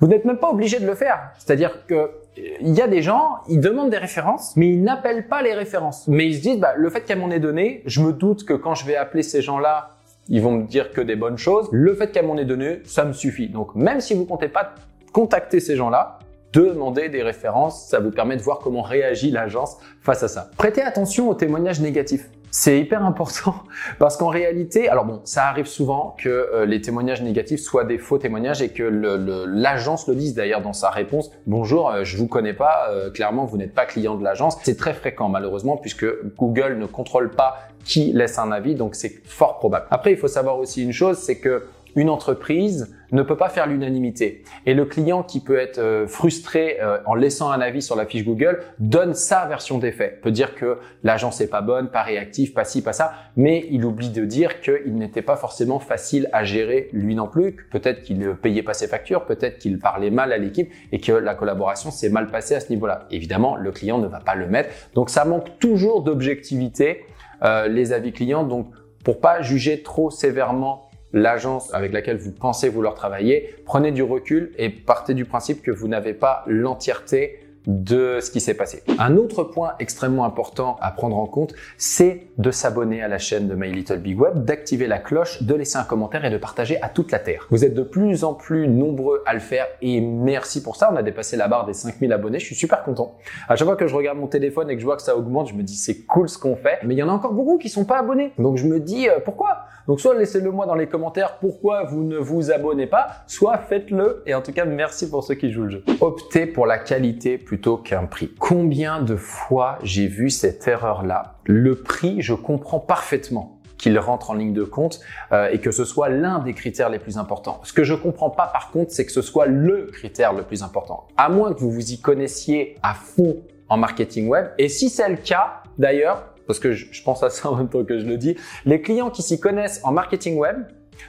Vous 0.01 0.09
n'êtes 0.09 0.25
même 0.25 0.39
pas 0.39 0.51
obligé 0.51 0.81
de 0.81 0.87
le 0.87 0.97
faire. 0.97 1.31
C'est-à-dire 1.39 1.87
que 1.87 2.11
il 2.37 2.73
y 2.75 2.81
a 2.81 2.89
des 2.89 3.03
gens, 3.03 3.39
ils 3.49 3.61
demandent 3.61 3.91
des 3.91 3.99
références, 3.99 4.57
mais 4.57 4.71
ils 4.71 4.83
n'appellent 4.83 5.29
pas 5.29 5.43
les 5.43 5.55
références. 5.55 6.09
Mais 6.09 6.27
ils 6.27 6.37
se 6.37 6.41
disent, 6.41 6.59
bah, 6.59 6.75
le 6.77 6.89
fait 6.91 7.03
qu'elle 7.03 7.19
m'en 7.19 7.31
ait 7.31 7.41
donné, 7.41 7.83
je 7.87 8.01
me 8.01 8.13
doute 8.13 8.45
que 8.45 8.55
quand 8.55 8.75
je 8.75 8.87
vais 8.87 8.97
appeler 8.97 9.23
ces 9.23 9.43
gens-là, 9.43 9.91
ils 10.29 10.41
vont 10.41 10.53
me 10.53 10.67
dire 10.67 10.93
que 10.93 11.01
des 11.01 11.17
bonnes 11.17 11.37
choses. 11.37 11.69
Le 11.73 11.95
fait 11.95 12.11
qu'elle 12.11 12.27
m'en 12.27 12.37
ait 12.39 12.45
donné, 12.45 12.81
ça 12.85 13.05
me 13.05 13.13
suffit. 13.13 13.49
Donc, 13.49 13.75
même 13.75 14.01
si 14.01 14.15
vous 14.15 14.25
comptez 14.25 14.49
pas 14.49 14.75
contacter 15.13 15.61
ces 15.61 15.77
gens-là, 15.77 16.19
demander 16.53 17.09
des 17.09 17.23
références, 17.23 17.87
ça 17.89 17.99
vous 17.99 18.11
permet 18.11 18.37
de 18.37 18.43
voir 18.43 18.59
comment 18.59 18.83
réagit 18.83 19.31
l'agence 19.31 19.79
face 20.01 20.23
à 20.23 20.29
ça. 20.29 20.51
Prêtez 20.57 20.83
attention 20.83 21.29
aux 21.29 21.35
témoignages 21.35 21.81
négatifs. 21.81 22.29
C'est 22.55 22.79
hyper 22.79 23.03
important 23.03 23.55
parce 23.99 24.19
qu'en 24.19 24.29
réalité, 24.29 24.87
alors 24.91 25.07
bon, 25.07 25.23
ça 25.25 25.47
arrive 25.47 25.65
souvent 25.65 26.15
que 26.19 26.29
euh, 26.29 26.67
les 26.67 26.83
témoignages 26.83 27.23
négatifs 27.23 27.61
soient 27.61 27.87
des 27.87 27.97
faux 27.97 28.19
témoignages 28.19 28.61
et 28.61 28.69
que 28.69 28.83
l'agence 28.83 30.07
le, 30.07 30.15
dise 30.15 30.35
d'ailleurs 30.35 30.61
dans 30.61 30.75
sa 30.75 30.91
réponse. 30.91 31.31
Bonjour, 31.47 31.91
euh, 31.91 32.05
je 32.05 32.19
vous 32.19 32.29
connais 32.29 32.53
pas, 32.53 32.91
euh, 32.91 33.11
clairement 33.11 33.47
vous 33.47 33.57
n'êtes 33.57 33.73
pas 33.73 33.87
client 33.87 34.17
de 34.17 34.23
l'agence. 34.23 34.59
C'est 34.65 34.77
très 34.77 34.93
fréquent 34.93 35.31
malheureusement 35.31 35.79
puisque 35.79 36.05
Google 36.37 36.77
ne 36.77 36.85
contrôle 36.85 37.31
pas 37.31 37.57
qui 37.87 38.13
laisse 38.13 38.39
un 38.39 38.53
avis, 38.53 38.75
donc 38.75 38.97
c'est 38.97 39.25
fort 39.25 39.59
probable. 39.59 39.87
Après, 39.91 40.13
il 40.13 40.19
faut 40.19 40.29
savoir 40.29 40.59
aussi 40.59 40.83
une 40.83 40.93
chose, 40.93 41.17
c'est 41.17 41.39
que 41.39 41.65
une 41.97 42.11
entreprise 42.11 42.95
ne 43.13 43.23
peut 43.23 43.37
pas 43.37 43.51
faire 43.51 43.67
l'unanimité. 43.67 44.43
Et 44.65 44.73
le 44.73 44.87
client 44.87 45.23
qui 45.23 45.41
peut 45.41 45.59
être 45.59 45.79
euh, 45.79 46.07
frustré 46.07 46.79
euh, 46.81 46.99
en 47.05 47.15
laissant 47.15 47.51
un 47.51 47.61
avis 47.61 47.83
sur 47.83 47.95
la 47.95 48.07
fiche 48.07 48.25
Google 48.25 48.61
donne 48.79 49.15
sa 49.15 49.45
version 49.47 49.79
des 49.79 49.93
faits. 49.93 50.23
peut 50.23 50.31
dire 50.31 50.55
que 50.55 50.79
l'agence 51.03 51.41
est 51.43 51.49
pas 51.49 51.61
bonne, 51.61 51.91
pas 51.91 52.03
réactive, 52.03 52.55
pas 52.55 52.65
ci, 52.65 52.83
pas 52.83 52.95
ça, 52.95 53.13
mais 53.37 53.67
il 53.71 53.85
oublie 53.85 54.09
de 54.09 54.25
dire 54.25 54.61
qu'il 54.63 54.95
n'était 54.97 55.23
pas 55.23 55.37
forcément 55.37 55.79
facile 55.79 56.29
à 56.33 56.45
gérer 56.45 56.89
lui 56.93 57.15
non 57.15 57.29
plus. 57.29 57.67
Peut-être 57.71 58.03
qu'il 58.03 58.19
ne 58.19 58.33
payait 58.33 58.63
pas 58.63 58.75
ses 58.75 58.89
factures, 58.89 59.27
peut-être 59.27 59.59
qu'il 59.59 59.79
parlait 59.79 60.11
mal 60.11 60.33
à 60.33 60.39
l'équipe 60.39 60.73
et 60.91 60.99
que 60.99 61.13
la 61.13 61.35
collaboration 61.35 61.91
s'est 61.91 62.09
mal 62.09 62.31
passée 62.31 62.55
à 62.55 62.61
ce 62.61 62.71
niveau-là. 62.71 63.07
Évidemment, 63.11 63.57
le 63.57 63.71
client 63.73 63.99
ne 63.99 64.07
va 64.07 64.21
pas 64.21 64.35
le 64.35 64.47
mettre. 64.47 64.71
Donc 64.95 65.11
ça 65.11 65.27
manque 65.27 65.59
toujours 65.59 66.03
d'objectivité, 66.03 67.05
euh, 67.43 67.69
les 67.69 67.93
avis 67.93 68.13
clients. 68.13 68.45
Donc 68.45 68.69
pour 69.05 69.21
pas 69.21 69.43
juger 69.43 69.83
trop 69.83 70.11
sévèrement 70.11 70.89
l'agence 71.13 71.73
avec 71.75 71.93
laquelle 71.93 72.17
vous 72.17 72.33
pensez 72.33 72.69
vouloir 72.69 72.95
travailler, 72.95 73.55
prenez 73.65 73.93
du 73.93 74.03
recul 74.03 74.53
et 74.59 74.71
partez 74.71 75.15
du 75.15 75.25
principe 75.25 75.63
que 75.63 75.71
vous 75.71 75.89
n'avez 75.89 76.15
pas 76.15 76.45
l'entièreté 76.47 77.39
de 77.67 78.19
ce 78.21 78.31
qui 78.31 78.41
s'est 78.41 78.55
passé. 78.55 78.83
Un 78.99 79.17
autre 79.17 79.45
point 79.45 79.75
extrêmement 79.79 80.25
important 80.25 80.77
à 80.81 80.91
prendre 80.91 81.17
en 81.17 81.27
compte, 81.27 81.55
c'est 81.77 82.27
de 82.39 82.51
s'abonner 82.51 83.03
à 83.03 83.09
la 83.09 83.19
chaîne 83.19 83.49
de 83.49 83.55
My 83.55 83.71
Little 83.71 83.99
Big 83.99 84.19
Web, 84.19 84.45
d'activer 84.45 84.87
la 84.87 84.99
cloche, 84.99 85.43
de 85.43 85.55
laisser 85.55 85.79
un 85.79 85.85
commentaire 85.85 86.25
et 86.25 86.31
de 86.31 86.39
partager 86.39 86.81
à 86.83 86.89
toute 86.89 87.13
la 87.13 87.19
Terre. 87.19 87.47
Vous 87.51 87.65
êtes 87.65 87.75
de 87.75 87.83
plus 87.83 88.25
en 88.25 88.35
plus 88.35 88.69
nombreux 88.69 89.23
à 89.27 89.35
le 89.35 89.41
faire 89.41 89.67
et 89.81 90.01
merci 90.01 90.63
pour 90.63 90.77
ça. 90.77 90.91
On 90.93 90.97
a 90.97 91.03
dépassé 91.03 91.37
la 91.37 91.49
barre 91.49 91.67
des 91.67 91.75
5000 91.75 92.13
abonnés. 92.13 92.39
Je 92.39 92.47
suis 92.47 92.55
super 92.55 92.83
content. 92.83 93.17
À 93.49 93.57
chaque 93.57 93.67
fois 93.67 93.77
que 93.77 93.87
je 93.87 93.95
regarde 93.95 94.19
mon 94.19 94.27
téléphone 94.27 94.71
et 94.71 94.75
que 94.75 94.81
je 94.81 94.87
vois 94.87 94.97
que 94.97 95.03
ça 95.03 95.17
augmente, 95.17 95.49
je 95.49 95.55
me 95.55 95.63
dis 95.63 95.77
c'est 95.77 96.05
cool 96.07 96.29
ce 96.29 96.39
qu'on 96.39 96.57
fait. 96.57 96.79
Mais 96.85 96.95
il 96.95 96.99
y 96.99 97.03
en 97.03 97.09
a 97.09 97.13
encore 97.13 97.33
beaucoup 97.33 97.59
qui 97.59 97.69
sont 97.69 97.85
pas 97.85 97.99
abonnés. 97.99 98.33
Donc 98.39 98.57
je 98.57 98.67
me 98.67 98.81
dis 98.81 99.09
euh, 99.09 99.19
pourquoi? 99.25 99.67
Donc 99.87 100.01
soit 100.01 100.15
laissez-le 100.15 100.51
moi 100.51 100.67
dans 100.67 100.75
les 100.75 100.87
commentaires 100.87 101.39
pourquoi 101.39 101.85
vous 101.85 102.05
ne 102.05 102.17
vous 102.17 102.51
abonnez 102.53 102.87
pas, 102.87 103.25
soit 103.27 103.59
faites-le. 103.59 104.23
Et 104.27 104.35
en 104.35 104.43
tout 104.43 104.53
cas, 104.53 104.65
merci 104.65 105.11
pour 105.11 105.25
ceux 105.25 105.35
qui 105.35 105.51
jouent 105.51 105.65
le 105.65 105.71
jeu. 105.71 105.85
Optez 106.01 106.47
pour 106.47 106.67
la 106.67 106.79
qualité 106.79 107.39
plutôt 107.53 107.77
qu'un 107.77 108.07
prix. 108.07 108.31
Combien 108.39 109.03
de 109.03 109.15
fois 109.15 109.79
j'ai 109.83 110.07
vu 110.07 110.31
cette 110.31 110.67
erreur-là? 110.67 111.35
Le 111.45 111.75
prix, 111.75 112.23
je 112.23 112.33
comprends 112.33 112.79
parfaitement 112.79 113.61
qu'il 113.77 113.99
rentre 113.99 114.31
en 114.31 114.35
ligne 114.35 114.55
de 114.55 114.65
compte 114.65 115.01
euh, 115.33 115.51
et 115.53 115.61
que 115.61 115.71
ce 115.71 115.85
soit 115.85 116.09
l'un 116.09 116.39
des 116.39 116.55
critères 116.55 116.89
les 116.89 116.99
plus 116.99 117.19
importants. 117.19 117.61
Ce 117.63 117.75
que 117.75 117.85
je 117.85 117.93
comprends 117.93 118.31
pas 118.31 118.47
par 118.47 118.71
contre, 118.71 118.93
c'est 118.93 119.05
que 119.05 119.13
ce 119.13 119.21
soit 119.21 119.45
le 119.45 119.91
critère 119.93 120.33
le 120.33 120.45
plus 120.45 120.63
important. 120.63 121.07
À 121.19 121.29
moins 121.29 121.53
que 121.53 121.61
vous 121.61 121.71
vous 121.71 121.93
y 121.93 122.01
connaissiez 122.01 122.79
à 122.83 122.95
fond 122.95 123.43
en 123.69 123.77
marketing 123.77 124.29
web. 124.29 124.47
Et 124.57 124.71
si 124.71 124.89
c'est 124.89 125.11
le 125.11 125.17
cas, 125.17 125.63
d'ailleurs, 125.77 126.25
parce 126.47 126.59
que 126.59 126.73
je 126.73 127.03
pense 127.03 127.23
à 127.23 127.29
ça 127.29 127.51
en 127.51 127.57
même 127.57 127.69
temps 127.69 127.85
que 127.85 127.99
je 127.99 128.07
le 128.07 128.17
dis, 128.17 128.35
les 128.65 128.81
clients 128.81 129.11
qui 129.11 129.21
s'y 129.21 129.39
connaissent 129.39 129.83
en 129.85 129.93
marketing 129.93 130.39
web 130.39 130.57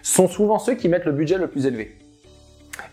sont 0.01 0.27
souvent 0.27 0.59
ceux 0.59 0.73
qui 0.73 0.89
mettent 0.89 1.05
le 1.05 1.13
budget 1.13 1.37
le 1.37 1.47
plus 1.47 1.65
élevé. 1.67 1.97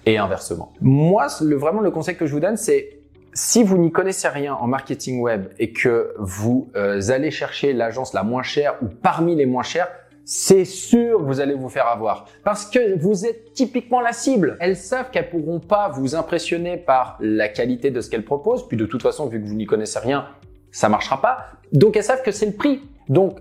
Et 0.07 0.19
inversement. 0.19 0.73
Moi, 0.81 1.27
vraiment, 1.41 1.81
le 1.81 1.91
conseil 1.91 2.15
que 2.15 2.27
je 2.27 2.33
vous 2.33 2.39
donne, 2.39 2.57
c'est 2.57 3.00
si 3.33 3.63
vous 3.63 3.79
n'y 3.79 3.93
connaissez 3.93 4.29
rien 4.29 4.55
en 4.55 4.67
marketing 4.67 5.21
web 5.21 5.49
et 5.59 5.73
que 5.73 6.15
vous 6.19 6.71
euh, 6.77 7.01
allez 7.11 7.31
chercher 7.31 7.73
l'agence 7.73 8.13
la 8.13 8.23
moins 8.23 8.43
chère 8.43 8.77
ou 8.83 8.87
parmi 8.87 9.37
les 9.37 9.47
moins 9.47 9.63
chères, 9.63 9.89
c'est 10.25 10.65
sûr 10.65 11.19
que 11.19 11.25
vous 11.25 11.41
allez 11.41 11.55
vous 11.55 11.69
faire 11.69 11.87
avoir. 11.87 12.27
Parce 12.45 12.65
que 12.65 12.99
vous 12.99 13.27
êtes 13.27 13.53
typiquement 13.53 14.01
la 14.01 14.13
cible. 14.13 14.57
Elles 14.61 14.77
savent 14.77 15.11
qu'elles 15.11 15.29
pourront 15.29 15.61
pas 15.61 15.89
vous 15.89 16.15
impressionner 16.15 16.77
par 16.77 17.17
la 17.21 17.49
qualité 17.49 17.91
de 17.91 18.01
ce 18.01 18.11
qu'elles 18.11 18.25
proposent. 18.25 18.67
Puis 18.69 18.77
de 18.77 18.87
toute 18.87 19.03
façon, 19.03 19.27
vu 19.27 19.41
que 19.41 19.47
vous 19.47 19.55
n'y 19.55 19.67
connaissez 19.67 19.99
rien, 19.99 20.29
ça 20.71 20.89
marchera 20.89 21.21
pas. 21.21 21.49
Donc 21.73 21.97
elles 21.97 22.05
savent 22.05 22.23
que 22.23 22.31
c'est 22.31 22.47
le 22.47 22.53
prix. 22.53 22.83
Donc 23.09 23.41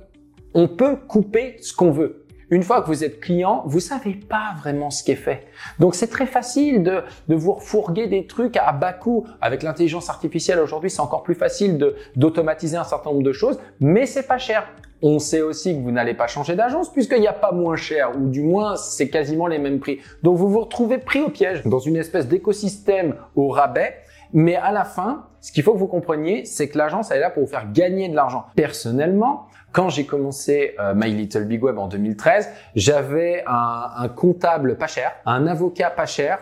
on 0.53 0.67
peut 0.67 0.95
couper 0.95 1.57
ce 1.61 1.75
qu'on 1.75 1.91
veut. 1.91 2.18
Une 2.51 2.63
fois 2.63 2.81
que 2.81 2.87
vous 2.87 3.03
êtes 3.03 3.19
client, 3.19 3.63
vous 3.65 3.79
savez 3.79 4.13
pas 4.13 4.55
vraiment 4.59 4.89
ce 4.89 5.03
qui 5.03 5.11
est 5.11 5.15
fait. 5.15 5.45
Donc 5.77 5.93
c'est 5.93 6.07
très 6.07 6.25
facile 6.25 6.81
de, 6.81 7.03
de 7.27 7.35
vous 7.35 7.53
refourguer 7.53 8.07
des 8.07 8.25
trucs 8.25 8.57
à 8.57 8.71
bas 8.71 8.93
coût. 8.93 9.27
Avec 9.39 9.61
l'intelligence 9.61 10.09
artificielle 10.09 10.59
aujourd'hui, 10.59 10.89
c'est 10.89 11.01
encore 11.01 11.21
plus 11.21 11.35
facile 11.35 11.77
de 11.77 11.95
d'automatiser 12.15 12.77
un 12.77 12.83
certain 12.83 13.11
nombre 13.11 13.23
de 13.23 13.33
choses, 13.33 13.59
mais 13.79 14.05
c'est 14.07 14.27
pas 14.27 14.39
cher. 14.39 14.67
On 15.01 15.19
sait 15.19 15.41
aussi 15.41 15.75
que 15.75 15.81
vous 15.81 15.91
n'allez 15.91 16.15
pas 16.15 16.27
changer 16.27 16.55
d'agence 16.55 16.91
puisqu'il 16.91 17.21
n'y 17.21 17.27
a 17.27 17.33
pas 17.33 17.51
moins 17.51 17.75
cher 17.75 18.11
ou 18.17 18.27
du 18.27 18.41
moins 18.41 18.75
c'est 18.75 19.09
quasiment 19.09 19.47
les 19.47 19.59
mêmes 19.59 19.79
prix. 19.79 19.99
Donc 20.23 20.37
vous 20.37 20.49
vous 20.49 20.61
retrouvez 20.61 20.97
pris 20.97 21.21
au 21.21 21.29
piège 21.29 21.63
dans 21.65 21.79
une 21.79 21.95
espèce 21.95 22.27
d'écosystème 22.27 23.15
au 23.35 23.49
rabais 23.49 23.95
mais 24.33 24.55
à 24.55 24.71
la 24.71 24.85
fin, 24.85 25.25
ce 25.41 25.51
qu'il 25.51 25.63
faut 25.63 25.73
que 25.73 25.79
vous 25.79 25.87
compreniez, 25.87 26.45
c'est 26.45 26.69
que 26.69 26.77
l'agence 26.77 27.09
elle 27.11 27.17
est 27.17 27.21
là 27.21 27.29
pour 27.29 27.43
vous 27.43 27.49
faire 27.49 27.71
gagner 27.71 28.09
de 28.09 28.15
l'argent. 28.15 28.45
Personnellement, 28.55 29.47
quand 29.71 29.89
j'ai 29.89 30.05
commencé 30.05 30.75
euh, 30.79 30.93
My 30.95 31.11
Little 31.11 31.45
Big 31.45 31.63
Web 31.63 31.77
en 31.77 31.87
2013, 31.87 32.49
j'avais 32.75 33.43
un, 33.47 33.91
un 33.97 34.09
comptable 34.09 34.77
pas 34.77 34.87
cher, 34.87 35.11
un 35.25 35.47
avocat 35.47 35.89
pas 35.89 36.05
cher 36.05 36.39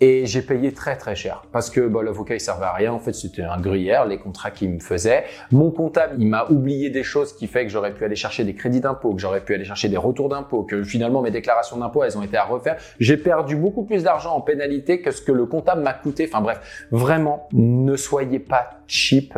et 0.00 0.26
j'ai 0.26 0.42
payé 0.42 0.72
très 0.72 0.96
très 0.96 1.16
cher 1.16 1.42
parce 1.52 1.70
que 1.70 1.80
bah, 1.80 2.02
l'avocat 2.02 2.34
il 2.34 2.40
servait 2.40 2.66
à 2.66 2.72
rien. 2.72 2.92
En 2.92 2.98
fait, 2.98 3.12
c'était 3.12 3.42
un 3.42 3.60
gruyère, 3.60 4.06
les 4.06 4.18
contrats 4.18 4.50
qu'il 4.50 4.70
me 4.70 4.78
faisait. 4.78 5.24
Mon 5.50 5.70
comptable, 5.70 6.14
il 6.18 6.28
m'a 6.28 6.46
oublié 6.50 6.90
des 6.90 7.02
choses 7.02 7.34
qui 7.34 7.46
fait 7.46 7.64
que 7.64 7.70
j'aurais 7.70 7.92
pu 7.92 8.04
aller 8.04 8.16
chercher 8.16 8.44
des 8.44 8.54
crédits 8.54 8.80
d'impôt, 8.80 9.14
que 9.14 9.20
j'aurais 9.20 9.40
pu 9.40 9.54
aller 9.54 9.64
chercher 9.64 9.88
des 9.88 9.96
retours 9.96 10.28
d'impôt, 10.28 10.62
que 10.62 10.84
finalement 10.84 11.20
mes 11.22 11.30
déclarations 11.30 11.78
d'impôt, 11.78 12.04
elles 12.04 12.16
ont 12.16 12.22
été 12.22 12.36
à 12.36 12.44
refaire. 12.44 12.76
J'ai 13.00 13.16
perdu 13.16 13.56
beaucoup 13.56 13.84
plus 13.84 14.04
d'argent 14.04 14.34
en 14.34 14.40
pénalité 14.40 15.00
que 15.00 15.10
ce 15.10 15.20
que 15.20 15.32
le 15.32 15.46
comptable 15.46 15.82
m'a 15.82 15.94
coûté. 15.94 16.28
Enfin 16.30 16.42
bref, 16.42 16.86
vraiment, 16.90 17.48
ne 17.52 17.96
soyez 17.96 18.38
pas 18.38 18.70
cheap 18.86 19.36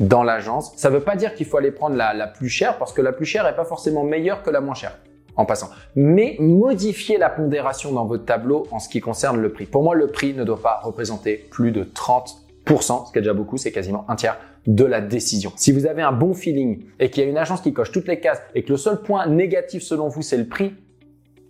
dans 0.00 0.22
l'agence. 0.22 0.72
Ça 0.76 0.90
veut 0.90 1.00
pas 1.00 1.16
dire 1.16 1.34
qu'il 1.34 1.46
faut 1.46 1.56
aller 1.56 1.70
prendre 1.70 1.96
la, 1.96 2.14
la 2.14 2.26
plus 2.26 2.48
chère 2.48 2.78
parce 2.78 2.92
que 2.92 3.02
la 3.02 3.12
plus 3.12 3.26
chère 3.26 3.46
est 3.46 3.56
pas 3.56 3.64
forcément 3.64 4.04
meilleure 4.04 4.42
que 4.42 4.50
la 4.50 4.60
moins 4.60 4.74
chère 4.74 4.98
en 5.38 5.46
passant. 5.46 5.70
Mais 5.96 6.36
modifiez 6.40 7.16
la 7.16 7.30
pondération 7.30 7.92
dans 7.92 8.04
votre 8.04 8.24
tableau 8.24 8.66
en 8.72 8.80
ce 8.80 8.88
qui 8.88 9.00
concerne 9.00 9.40
le 9.40 9.52
prix. 9.52 9.66
Pour 9.66 9.82
moi, 9.82 9.94
le 9.94 10.08
prix 10.08 10.34
ne 10.34 10.44
doit 10.44 10.60
pas 10.60 10.80
représenter 10.82 11.46
plus 11.50 11.70
de 11.70 11.84
30%, 11.84 13.06
ce 13.06 13.12
qui 13.12 13.18
est 13.18 13.22
déjà 13.22 13.32
beaucoup, 13.32 13.56
c'est 13.56 13.72
quasiment 13.72 14.04
un 14.08 14.16
tiers 14.16 14.36
de 14.66 14.84
la 14.84 15.00
décision. 15.00 15.52
Si 15.56 15.72
vous 15.72 15.86
avez 15.86 16.02
un 16.02 16.12
bon 16.12 16.34
feeling 16.34 16.84
et 16.98 17.08
qu'il 17.08 17.22
y 17.22 17.26
a 17.26 17.30
une 17.30 17.38
agence 17.38 17.62
qui 17.62 17.72
coche 17.72 17.92
toutes 17.92 18.08
les 18.08 18.20
cases 18.20 18.42
et 18.54 18.64
que 18.64 18.70
le 18.70 18.76
seul 18.76 19.00
point 19.00 19.26
négatif 19.26 19.82
selon 19.82 20.08
vous, 20.08 20.22
c'est 20.22 20.36
le 20.36 20.46
prix, 20.46 20.74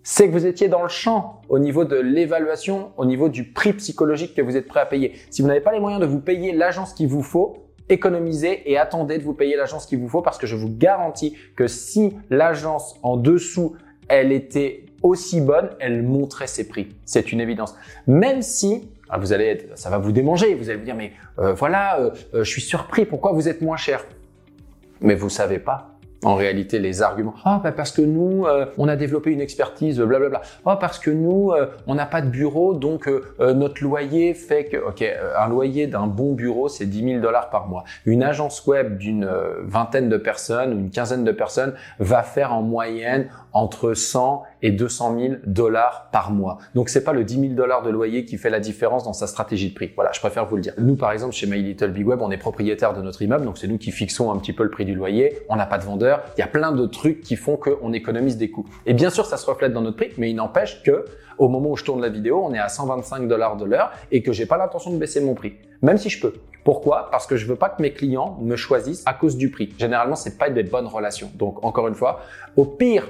c'est 0.04 0.28
que 0.28 0.32
vous 0.32 0.46
étiez 0.46 0.68
dans 0.68 0.82
le 0.82 0.88
champ 0.88 1.40
au 1.48 1.58
niveau 1.58 1.84
de 1.84 1.96
l'évaluation, 1.96 2.92
au 2.96 3.04
niveau 3.04 3.28
du 3.28 3.44
prix 3.44 3.72
psychologique 3.72 4.34
que 4.34 4.42
vous 4.42 4.56
êtes 4.56 4.68
prêt 4.68 4.80
à 4.80 4.86
payer. 4.86 5.14
Si 5.30 5.42
vous 5.42 5.48
n'avez 5.48 5.60
pas 5.60 5.72
les 5.72 5.80
moyens 5.80 6.00
de 6.00 6.06
vous 6.06 6.20
payer 6.20 6.52
l'agence 6.52 6.92
qu'il 6.92 7.08
vous 7.08 7.22
faut, 7.22 7.67
économisez 7.88 8.70
et 8.70 8.78
attendez 8.78 9.18
de 9.18 9.24
vous 9.24 9.34
payer 9.34 9.56
l'agence 9.56 9.86
qu'il 9.86 9.98
vous 9.98 10.08
faut 10.08 10.22
parce 10.22 10.38
que 10.38 10.46
je 10.46 10.56
vous 10.56 10.68
garantis 10.68 11.36
que 11.56 11.66
si 11.66 12.14
l'agence 12.30 12.96
en 13.02 13.16
dessous, 13.16 13.76
elle 14.08 14.32
était 14.32 14.84
aussi 15.02 15.40
bonne, 15.40 15.70
elle 15.80 16.02
montrait 16.02 16.46
ses 16.46 16.66
prix. 16.66 16.88
C'est 17.04 17.32
une 17.32 17.40
évidence. 17.40 17.74
Même 18.06 18.42
si 18.42 18.88
ah, 19.08 19.18
vous 19.18 19.32
allez 19.32 19.68
ça 19.74 19.90
va 19.90 19.98
vous 19.98 20.12
démanger, 20.12 20.54
vous 20.54 20.68
allez 20.68 20.78
vous 20.78 20.84
dire 20.84 20.96
mais 20.96 21.12
euh, 21.38 21.54
voilà, 21.54 21.98
euh, 21.98 22.10
euh, 22.34 22.44
je 22.44 22.50
suis 22.50 22.60
surpris, 22.60 23.06
pourquoi 23.06 23.32
vous 23.32 23.48
êtes 23.48 23.62
moins 23.62 23.76
cher? 23.76 24.04
Mais 25.00 25.14
vous 25.14 25.30
savez 25.30 25.58
pas 25.58 25.97
en 26.24 26.34
réalité 26.34 26.78
les 26.78 27.02
arguments. 27.02 27.34
Ah, 27.44 27.60
bah 27.62 27.72
parce 27.72 27.92
que 27.92 28.02
nous, 28.02 28.44
euh, 28.46 28.66
on 28.76 28.88
a 28.88 28.96
développé 28.96 29.30
une 29.30 29.40
expertise, 29.40 30.00
blablabla. 30.00 30.42
Ah, 30.66 30.76
parce 30.76 30.98
que 30.98 31.10
nous, 31.10 31.52
euh, 31.52 31.66
on 31.86 31.94
n'a 31.94 32.06
pas 32.06 32.20
de 32.20 32.28
bureau, 32.28 32.74
donc 32.74 33.08
euh, 33.08 33.54
notre 33.54 33.82
loyer 33.82 34.34
fait 34.34 34.64
que, 34.64 34.76
ok, 34.76 35.04
un 35.36 35.48
loyer 35.48 35.86
d'un 35.86 36.06
bon 36.06 36.34
bureau, 36.34 36.68
c'est 36.68 36.86
10 36.86 37.04
000 37.04 37.20
dollars 37.20 37.50
par 37.50 37.68
mois. 37.68 37.84
Une 38.04 38.22
agence 38.22 38.66
web 38.66 38.98
d'une 38.98 39.28
vingtaine 39.62 40.08
de 40.08 40.16
personnes 40.16 40.72
ou 40.74 40.78
une 40.78 40.90
quinzaine 40.90 41.24
de 41.24 41.32
personnes 41.32 41.74
va 41.98 42.22
faire 42.22 42.52
en 42.52 42.62
moyenne 42.62 43.28
entre 43.52 43.94
100 43.94 44.42
et 44.62 44.70
200 44.70 45.18
000 45.18 45.34
dollars 45.46 46.08
par 46.12 46.30
mois. 46.30 46.58
Donc 46.74 46.88
c'est 46.88 47.04
pas 47.04 47.12
le 47.12 47.24
10 47.24 47.40
000 47.40 47.52
dollars 47.54 47.82
de 47.82 47.90
loyer 47.90 48.24
qui 48.24 48.38
fait 48.38 48.50
la 48.50 48.60
différence 48.60 49.04
dans 49.04 49.12
sa 49.12 49.26
stratégie 49.26 49.70
de 49.70 49.74
prix. 49.74 49.92
Voilà, 49.94 50.12
je 50.12 50.20
préfère 50.20 50.46
vous 50.46 50.56
le 50.56 50.62
dire. 50.62 50.74
Nous, 50.78 50.96
par 50.96 51.12
exemple, 51.12 51.34
chez 51.34 51.46
My 51.46 51.62
Little 51.62 51.90
Big 51.90 52.06
Web, 52.06 52.20
on 52.22 52.30
est 52.30 52.38
propriétaire 52.38 52.94
de 52.94 53.02
notre 53.02 53.22
immeuble, 53.22 53.44
donc 53.44 53.58
c'est 53.58 53.68
nous 53.68 53.78
qui 53.78 53.90
fixons 53.90 54.30
un 54.30 54.38
petit 54.38 54.52
peu 54.52 54.62
le 54.62 54.70
prix 54.70 54.84
du 54.84 54.94
loyer. 54.94 55.38
On 55.48 55.56
n'a 55.56 55.66
pas 55.66 55.78
de 55.78 55.84
vendeur. 55.84 56.22
Il 56.36 56.40
y 56.40 56.44
a 56.44 56.48
plein 56.48 56.72
de 56.72 56.86
trucs 56.86 57.20
qui 57.20 57.36
font 57.36 57.56
qu'on 57.56 57.92
économise 57.92 58.36
des 58.36 58.50
coûts. 58.50 58.66
Et 58.86 58.94
bien 58.94 59.10
sûr, 59.10 59.26
ça 59.26 59.36
se 59.36 59.46
reflète 59.46 59.72
dans 59.72 59.82
notre 59.82 59.96
prix, 59.96 60.10
mais 60.18 60.30
il 60.30 60.34
n'empêche 60.34 60.82
que 60.82 61.04
au 61.38 61.48
moment 61.48 61.70
où 61.70 61.76
je 61.76 61.84
tourne 61.84 62.00
la 62.00 62.08
vidéo, 62.08 62.42
on 62.44 62.52
est 62.52 62.58
à 62.58 62.68
125 62.68 63.28
dollars 63.28 63.56
de 63.56 63.64
l'heure 63.64 63.92
et 64.10 64.22
que 64.22 64.32
j'ai 64.32 64.46
pas 64.46 64.58
l'intention 64.58 64.90
de 64.90 64.98
baisser 64.98 65.20
mon 65.20 65.34
prix, 65.34 65.54
même 65.82 65.96
si 65.96 66.10
je 66.10 66.20
peux. 66.20 66.34
Pourquoi? 66.64 67.10
Parce 67.10 67.26
que 67.26 67.36
je 67.36 67.46
veux 67.46 67.56
pas 67.56 67.70
que 67.70 67.80
mes 67.80 67.92
clients 67.92 68.36
me 68.42 68.56
choisissent 68.56 69.02
à 69.06 69.14
cause 69.14 69.36
du 69.36 69.50
prix. 69.50 69.72
Généralement, 69.78 70.16
c'est 70.16 70.36
pas 70.36 70.50
des 70.50 70.64
bonnes 70.64 70.86
relations. 70.86 71.30
Donc, 71.34 71.64
encore 71.64 71.88
une 71.88 71.94
fois, 71.94 72.20
au 72.56 72.64
pire, 72.64 73.08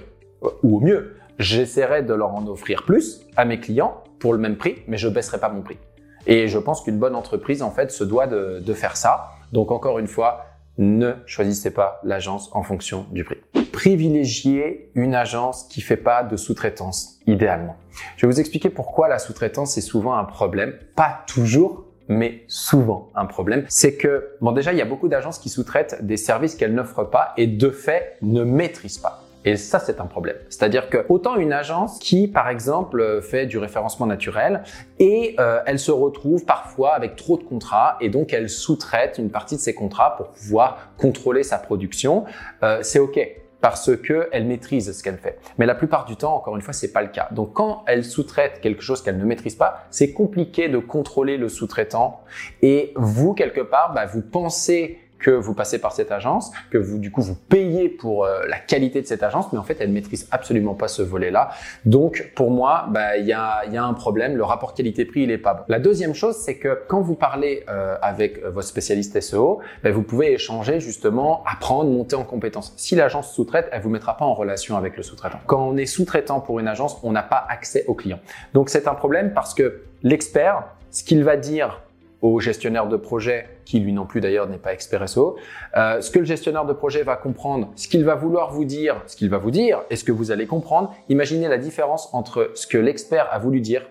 ou 0.63 0.79
au 0.79 0.81
mieux, 0.81 1.17
j'essaierai 1.39 2.03
de 2.03 2.15
leur 2.15 2.35
en 2.35 2.47
offrir 2.47 2.85
plus 2.85 3.21
à 3.37 3.45
mes 3.45 3.61
clients 3.61 4.03
pour 4.19 4.33
le 4.33 4.39
même 4.39 4.57
prix, 4.57 4.83
mais 4.87 4.97
je 4.97 5.09
baisserai 5.09 5.39
pas 5.39 5.49
mon 5.49 5.63
prix. 5.63 5.79
Et 6.27 6.49
je 6.49 6.59
pense 6.59 6.83
qu'une 6.83 6.99
bonne 6.99 7.15
entreprise, 7.15 7.63
en 7.63 7.71
fait, 7.71 7.91
se 7.91 8.05
doit 8.05 8.27
de, 8.27 8.61
de 8.61 8.75
faire 8.75 8.97
ça. 8.97 9.31
Donc, 9.53 9.71
encore 9.71 9.99
une 9.99 10.09
fois, 10.09 10.45
ne 10.79 11.15
choisissez 11.27 11.73
pas 11.73 12.01
l'agence 12.05 12.51
en 12.53 12.63
fonction 12.63 13.07
du 13.11 13.25
prix. 13.25 13.39
Privilégiez 13.73 14.91
une 14.95 15.15
agence 15.15 15.65
qui 15.65 15.81
fait 15.81 15.97
pas 15.97 16.23
de 16.23 16.37
sous-traitance, 16.37 17.19
idéalement. 17.27 17.77
Je 18.17 18.27
vais 18.27 18.33
vous 18.33 18.41
expliquer 18.41 18.71
pourquoi 18.71 19.09
la 19.09 19.19
sous-traitance 19.19 19.77
est 19.79 19.83
souvent 19.83 20.15
un 20.17 20.25
problème. 20.25 20.75
Pas 20.95 21.25
toujours, 21.27 21.85
mais 22.09 22.45
souvent 22.49 23.11
un 23.15 23.27
problème. 23.27 23.65
C'est 23.69 23.97
que, 23.97 24.31
bon 24.41 24.53
déjà, 24.53 24.73
il 24.73 24.79
y 24.79 24.83
a 24.83 24.87
beaucoup 24.87 25.09
d'agences 25.09 25.39
qui 25.39 25.49
sous-traitent 25.49 26.05
des 26.05 26.17
services 26.17 26.55
qu'elles 26.55 26.75
n'offrent 26.75 27.09
pas 27.09 27.33
et 27.37 27.47
de 27.47 27.71
fait 27.71 28.17
ne 28.23 28.45
maîtrisent 28.45 28.99
pas. 28.99 29.23
Et 29.49 29.57
ça, 29.57 29.79
c'est 29.79 29.99
un 29.99 30.05
problème. 30.05 30.37
C'est-à-dire 30.51 30.91
que 30.91 31.07
autant 31.09 31.37
une 31.37 31.55
agence 31.55 31.99
qui, 32.01 32.29
par 32.29 32.51
exemple, 32.51 33.23
fait 33.23 33.47
du 33.47 33.57
référencement 33.57 34.05
naturel 34.05 34.63
et 34.99 35.37
euh, 35.41 35.61
elle 35.65 35.79
se 35.79 35.91
retrouve 35.91 36.45
parfois 36.45 36.95
avec 36.95 37.17
trop 37.17 37.39
de 37.39 37.45
contrats 37.45 37.97
et 38.03 38.11
donc 38.11 38.35
elle 38.35 38.51
sous-traite 38.51 39.17
une 39.17 39.31
partie 39.31 39.57
de 39.57 39.61
ses 39.61 39.75
contrats 39.75 40.17
pour 40.19 40.29
pouvoir 40.33 40.91
contrôler 40.99 41.43
sa 41.43 41.57
production, 41.57 42.27
euh, 42.63 42.81
c'est 42.83 42.99
OK 42.99 43.19
parce 43.63 43.97
que 43.97 44.29
elle 44.33 44.45
maîtrise 44.45 44.93
ce 44.93 45.03
qu'elle 45.03 45.17
fait. 45.17 45.39
Mais 45.57 45.65
la 45.65 45.75
plupart 45.75 46.05
du 46.05 46.17
temps, 46.17 46.37
encore 46.37 46.55
une 46.55 46.63
fois, 46.63 46.75
c'est 46.75 46.93
pas 46.93 47.01
le 47.01 47.09
cas. 47.09 47.29
Donc 47.33 47.55
quand 47.55 47.85
elle 47.87 48.05
sous-traite 48.05 48.61
quelque 48.61 48.83
chose 48.83 49.01
qu'elle 49.01 49.17
ne 49.17 49.25
maîtrise 49.25 49.55
pas, 49.55 49.87
c'est 49.91 50.13
compliqué 50.13 50.69
de 50.69 50.77
contrôler 50.77 51.39
le 51.39 51.49
sous-traitant. 51.49 52.21
Et 52.61 52.93
vous, 52.97 53.33
quelque 53.33 53.63
part, 53.63 53.95
bah, 53.95 54.05
vous 54.05 54.21
pensez 54.21 54.99
que 55.19 55.31
vous 55.31 55.55
passez 55.55 55.79
par 55.79 55.93
cette 55.93 56.13
agence, 56.13 56.53
que 56.71 56.79
vous 56.79 56.99
du 56.99 57.11
coup 57.11 57.23
vous 57.23 57.35
payez 57.35 57.89
pour 57.89 58.25
euh, 58.25 58.47
la 58.49 58.59
qualité 58.59 59.03
de 59.03 59.07
cette 59.07 59.23
agence, 59.23 59.53
mais 59.53 59.59
en 59.59 59.63
fait 59.63 59.77
elle 59.81 59.91
maîtrise 59.91 60.29
absolument 60.31 60.75
pas 60.75 60.89
ce 60.89 61.03
volet-là. 61.03 61.51
Donc 61.85 62.33
pour 62.35 62.51
moi, 62.51 62.87
bah, 62.91 63.17
il 63.17 63.27
y, 63.27 63.33
a, 63.33 63.65
y 63.67 63.77
a 63.77 63.85
un 63.85 63.95
problème, 63.95 64.37
le 64.37 64.45
rapport 64.45 64.75
qualité-prix 64.75 65.23
il 65.23 65.31
est 65.31 65.39
pas 65.39 65.55
bon. 65.55 65.63
La 65.69 65.79
deuxième 65.79 66.15
chose, 66.15 66.37
c'est 66.37 66.57
que 66.57 66.79
quand 66.89 67.01
vous 67.01 67.15
parlez 67.15 67.65
euh, 67.69 67.97
avec 68.03 68.39
euh, 68.39 68.51
votre 68.51 68.69
spécialiste 68.69 69.21
SEO, 69.21 69.61
bah, 69.83 69.91
vous 69.91 70.03
pouvez 70.03 70.33
échanger 70.33 70.81
justement, 70.81 71.43
apprendre, 71.47 71.91
monter 71.91 72.17
en 72.17 72.25
compétences. 72.25 72.73
Si 72.77 72.95
l'agence 72.95 73.33
sous-traite, 73.33 73.69
elle 73.73 73.83
vous 73.83 73.91
mettra 73.91 74.17
pas 74.17 74.25
en 74.25 74.35
relation 74.35 74.77
avec 74.77 74.97
le 74.97 75.03
sous-traitant. 75.03 75.41
Quand 75.47 75.67
on 75.69 75.77
est 75.77 75.87
sous-traitant 75.87 76.41
pour 76.41 76.61
une 76.61 76.69
agence, 76.69 76.99
on 77.03 77.13
n'a 77.13 77.23
pas 77.23 77.45
accès 77.49 77.85
au 77.87 77.95
client. 77.95 78.21
Donc 78.55 78.69
c'est 78.69 78.87
un 78.87 78.95
problème 78.95 79.33
parce 79.35 79.55
que 79.55 79.83
l'expert, 80.03 80.65
ce 80.91 81.05
qu'il 81.05 81.25
va 81.25 81.37
dire 81.37 81.81
au 82.21 82.41
gestionnaire 82.41 82.89
de 82.89 82.97
projet, 82.97 83.47
qui 83.65 83.81
lui 83.81 83.93
non 83.93 84.07
plus 84.07 84.21
d'ailleurs 84.21 84.49
n'est 84.49 84.59
pas 84.59 84.73
expert 84.73 85.09
SEO, 85.09 85.37
euh, 85.77 86.01
ce 86.01 86.11
que 86.11 86.19
le 86.19 86.25
gestionnaire 86.25 86.65
de 86.65 86.73
projet 86.73 87.03
va 87.03 87.17
comprendre, 87.17 87.71
ce 87.77 87.89
qu'il 87.89 88.05
va 88.05 88.15
vouloir 88.15 88.53
vous 88.53 88.65
dire, 88.65 89.03
ce 89.07 89.17
qu'il 89.17 89.31
va 89.31 89.39
vous 89.39 89.51
dire, 89.51 89.83
et 89.91 89.97
ce 89.97 90.05
que 90.05 90.13
vous 90.13 90.31
allez 90.31 90.47
comprendre. 90.47 90.95
Imaginez 91.09 91.49
la 91.49 91.59
différence 91.59 92.09
entre 92.13 92.51
ce 92.55 92.67
que 92.67 92.79
l'expert 92.79 93.29
a 93.31 93.39
voulu 93.39 93.61
dire 93.61 93.87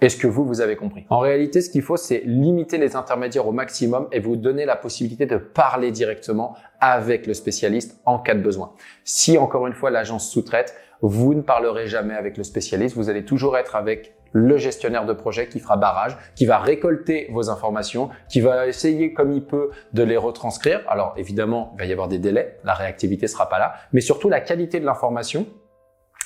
et 0.00 0.08
ce 0.08 0.16
que 0.16 0.26
vous, 0.26 0.44
vous 0.44 0.60
avez 0.60 0.76
compris. 0.76 1.06
En 1.10 1.18
réalité, 1.18 1.60
ce 1.60 1.70
qu'il 1.70 1.82
faut, 1.82 1.96
c'est 1.96 2.22
limiter 2.24 2.78
les 2.78 2.94
intermédiaires 2.94 3.48
au 3.48 3.52
maximum 3.52 4.06
et 4.12 4.20
vous 4.20 4.36
donner 4.36 4.64
la 4.64 4.76
possibilité 4.76 5.26
de 5.26 5.38
parler 5.38 5.90
directement 5.90 6.54
avec 6.80 7.26
le 7.26 7.34
spécialiste 7.34 7.98
en 8.04 8.18
cas 8.18 8.34
de 8.34 8.40
besoin. 8.40 8.72
Si, 9.04 9.38
encore 9.38 9.66
une 9.66 9.72
fois, 9.72 9.90
l'agence 9.90 10.30
sous-traite, 10.30 10.74
vous 11.00 11.34
ne 11.34 11.42
parlerez 11.42 11.86
jamais 11.86 12.14
avec 12.14 12.36
le 12.36 12.44
spécialiste, 12.44 12.96
vous 12.96 13.08
allez 13.08 13.24
toujours 13.24 13.56
être 13.56 13.76
avec 13.76 14.14
le 14.32 14.56
gestionnaire 14.56 15.06
de 15.06 15.12
projet 15.12 15.48
qui 15.48 15.60
fera 15.60 15.76
barrage, 15.76 16.16
qui 16.34 16.46
va 16.46 16.58
récolter 16.58 17.28
vos 17.30 17.50
informations, 17.50 18.10
qui 18.28 18.40
va 18.40 18.66
essayer 18.66 19.12
comme 19.12 19.32
il 19.32 19.44
peut 19.44 19.70
de 19.92 20.02
les 20.02 20.16
retranscrire. 20.16 20.82
Alors 20.88 21.14
évidemment, 21.16 21.72
il 21.74 21.80
va 21.80 21.86
y 21.86 21.92
avoir 21.92 22.08
des 22.08 22.18
délais, 22.18 22.58
la 22.64 22.74
réactivité 22.74 23.26
sera 23.26 23.48
pas 23.48 23.58
là, 23.58 23.74
mais 23.92 24.00
surtout 24.00 24.28
la 24.28 24.40
qualité 24.40 24.80
de 24.80 24.86
l'information, 24.86 25.46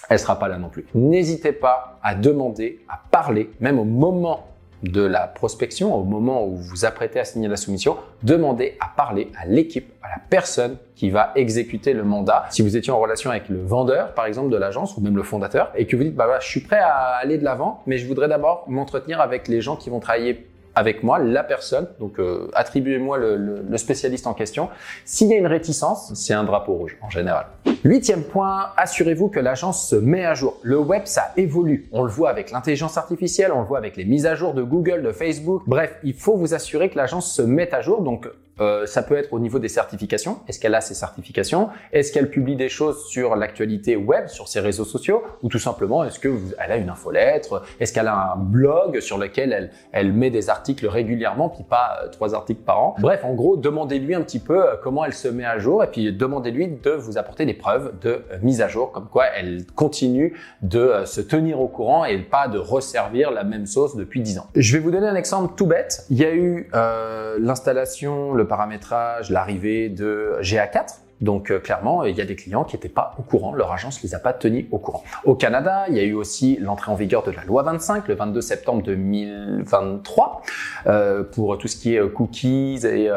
elle 0.08 0.18
sera 0.18 0.38
pas 0.38 0.48
là 0.48 0.58
non 0.58 0.68
plus. 0.68 0.86
N'hésitez 0.94 1.52
pas 1.52 1.98
à 2.02 2.14
demander, 2.14 2.80
à 2.88 3.00
parler, 3.10 3.50
même 3.60 3.78
au 3.78 3.84
moment 3.84 4.51
de 4.82 5.02
la 5.02 5.26
prospection, 5.26 5.94
au 5.94 6.04
moment 6.04 6.44
où 6.44 6.56
vous 6.56 6.62
vous 6.62 6.84
apprêtez 6.84 7.20
à 7.20 7.24
signer 7.24 7.48
la 7.48 7.56
soumission, 7.56 7.96
demandez 8.22 8.76
à 8.80 8.88
parler 8.96 9.30
à 9.40 9.46
l'équipe, 9.46 9.92
à 10.02 10.08
la 10.08 10.22
personne 10.28 10.76
qui 10.96 11.10
va 11.10 11.32
exécuter 11.36 11.92
le 11.92 12.04
mandat. 12.04 12.46
Si 12.50 12.62
vous 12.62 12.76
étiez 12.76 12.92
en 12.92 13.00
relation 13.00 13.30
avec 13.30 13.48
le 13.48 13.62
vendeur, 13.62 14.14
par 14.14 14.26
exemple, 14.26 14.50
de 14.50 14.56
l'agence 14.56 14.96
ou 14.96 15.00
même 15.00 15.16
le 15.16 15.22
fondateur, 15.22 15.70
et 15.76 15.86
que 15.86 15.96
vous 15.96 16.02
dites, 16.02 16.14
bah 16.14 16.24
voilà, 16.24 16.40
je 16.40 16.48
suis 16.48 16.60
prêt 16.60 16.80
à 16.80 17.16
aller 17.20 17.38
de 17.38 17.44
l'avant, 17.44 17.82
mais 17.86 17.98
je 17.98 18.06
voudrais 18.06 18.28
d'abord 18.28 18.64
m'entretenir 18.68 19.20
avec 19.20 19.48
les 19.48 19.60
gens 19.60 19.76
qui 19.76 19.90
vont 19.90 20.00
travailler 20.00 20.46
avec 20.74 21.02
moi, 21.02 21.18
la 21.18 21.44
personne, 21.44 21.86
donc 22.00 22.18
euh, 22.18 22.50
attribuez-moi 22.54 23.18
le, 23.18 23.36
le, 23.36 23.76
spécialiste 23.76 24.26
en 24.26 24.34
question. 24.34 24.70
S'il 25.04 25.28
y 25.28 25.34
a 25.34 25.36
une 25.36 25.46
réticence, 25.46 26.12
c'est 26.14 26.32
un 26.32 26.44
drapeau 26.44 26.72
rouge 26.74 26.96
en 27.02 27.10
général. 27.10 27.46
Huitième 27.84 28.22
point, 28.22 28.68
assurez-vous 28.76 29.28
que 29.28 29.40
l'agence 29.40 29.88
se 29.88 29.96
met 29.96 30.24
à 30.24 30.34
jour. 30.34 30.56
Le 30.62 30.78
web, 30.78 31.02
ça 31.06 31.32
évolue. 31.36 31.88
On 31.90 32.04
le 32.04 32.10
voit 32.10 32.30
avec 32.30 32.52
l'intelligence 32.52 32.96
artificielle, 32.96 33.50
on 33.52 33.58
le 33.58 33.66
voit 33.66 33.78
avec 33.78 33.96
les 33.96 34.04
mises 34.04 34.24
à 34.24 34.36
jour 34.36 34.54
de 34.54 34.62
Google, 34.62 35.02
de 35.02 35.10
Facebook. 35.10 35.62
Bref, 35.66 35.92
il 36.04 36.14
faut 36.14 36.36
vous 36.36 36.54
assurer 36.54 36.90
que 36.90 36.96
l'agence 36.96 37.34
se 37.34 37.42
met 37.42 37.74
à 37.74 37.80
jour. 37.80 38.02
Donc, 38.02 38.28
euh, 38.60 38.86
ça 38.86 39.02
peut 39.02 39.16
être 39.16 39.32
au 39.32 39.38
niveau 39.38 39.58
des 39.58 39.68
certifications. 39.68 40.40
Est-ce 40.46 40.60
qu'elle 40.60 40.74
a 40.74 40.80
ses 40.80 40.94
certifications? 40.94 41.70
Est-ce 41.92 42.12
qu'elle 42.12 42.30
publie 42.30 42.56
des 42.56 42.68
choses 42.68 43.06
sur 43.06 43.34
l'actualité 43.34 43.96
web, 43.96 44.28
sur 44.28 44.48
ses 44.48 44.60
réseaux 44.60 44.84
sociaux? 44.84 45.22
Ou 45.42 45.48
tout 45.48 45.58
simplement, 45.58 46.04
est-ce 46.04 46.20
qu'elle 46.20 46.36
a 46.58 46.76
une 46.76 46.90
infolettre? 46.90 47.62
Est-ce 47.80 47.92
qu'elle 47.92 48.08
a 48.08 48.34
un 48.34 48.36
blog 48.36 49.00
sur 49.00 49.16
lequel 49.18 49.52
elle, 49.52 49.70
elle 49.92 50.12
met 50.12 50.30
des 50.30 50.50
articles 50.50 50.86
régulièrement, 50.86 51.48
puis 51.48 51.64
pas 51.64 52.00
euh, 52.02 52.08
trois 52.08 52.34
articles 52.34 52.62
par 52.62 52.80
an? 52.80 52.94
Bref, 52.98 53.24
en 53.24 53.34
gros, 53.34 53.56
demandez-lui 53.56 54.14
un 54.14 54.22
petit 54.22 54.38
peu 54.38 54.62
euh, 54.62 54.74
comment 54.82 55.04
elle 55.04 55.14
se 55.14 55.28
met 55.28 55.44
à 55.44 55.58
jour 55.58 55.82
et 55.82 55.86
puis 55.86 56.12
demandez-lui 56.12 56.68
de 56.68 56.90
vous 56.90 57.16
apporter 57.16 57.46
des 57.46 57.54
preuves 57.54 57.94
de 58.02 58.22
mise 58.42 58.60
à 58.60 58.68
jour, 58.68 58.92
comme 58.92 59.08
quoi 59.08 59.24
elle 59.34 59.64
continue 59.74 60.38
de 60.60 61.04
se 61.06 61.20
tenir 61.20 61.60
au 61.60 61.68
courant 61.68 62.04
et 62.04 62.18
pas 62.18 62.48
de 62.48 62.58
resservir 62.58 63.30
la 63.30 63.44
même 63.44 63.66
sauce 63.66 63.96
depuis 63.96 64.20
dix 64.20 64.38
ans. 64.38 64.46
Je 64.54 64.74
vais 64.74 64.78
vous 64.78 64.90
donner 64.90 65.06
un 65.06 65.16
exemple 65.16 65.54
tout 65.56 65.66
bête. 65.66 66.04
Il 66.10 66.18
y 66.18 66.24
a 66.24 66.34
eu 66.34 66.68
l'installation, 67.38 68.34
le 68.42 68.48
paramétrage, 68.48 69.30
l'arrivée 69.30 69.88
de 69.88 70.38
GA4 70.40 71.01
donc 71.22 71.50
euh, 71.50 71.60
clairement, 71.60 72.04
il 72.04 72.16
y 72.16 72.20
a 72.20 72.24
des 72.24 72.34
clients 72.34 72.64
qui 72.64 72.76
n'étaient 72.76 72.88
pas 72.88 73.14
au 73.18 73.22
courant, 73.22 73.54
leur 73.54 73.72
agence 73.72 74.02
les 74.02 74.14
a 74.14 74.18
pas 74.18 74.32
tenus 74.32 74.66
au 74.72 74.78
courant. 74.78 75.04
Au 75.24 75.34
Canada, 75.34 75.84
il 75.88 75.94
y 75.94 76.00
a 76.00 76.02
eu 76.02 76.14
aussi 76.14 76.58
l'entrée 76.60 76.90
en 76.90 76.96
vigueur 76.96 77.22
de 77.22 77.30
la 77.30 77.44
loi 77.44 77.62
25 77.62 78.08
le 78.08 78.14
22 78.14 78.40
septembre 78.40 78.82
2023 78.82 80.42
euh, 80.86 81.22
pour 81.22 81.56
tout 81.58 81.68
ce 81.68 81.76
qui 81.76 81.94
est 81.94 82.00
euh, 82.00 82.08
cookies 82.08 82.80
et 82.84 83.10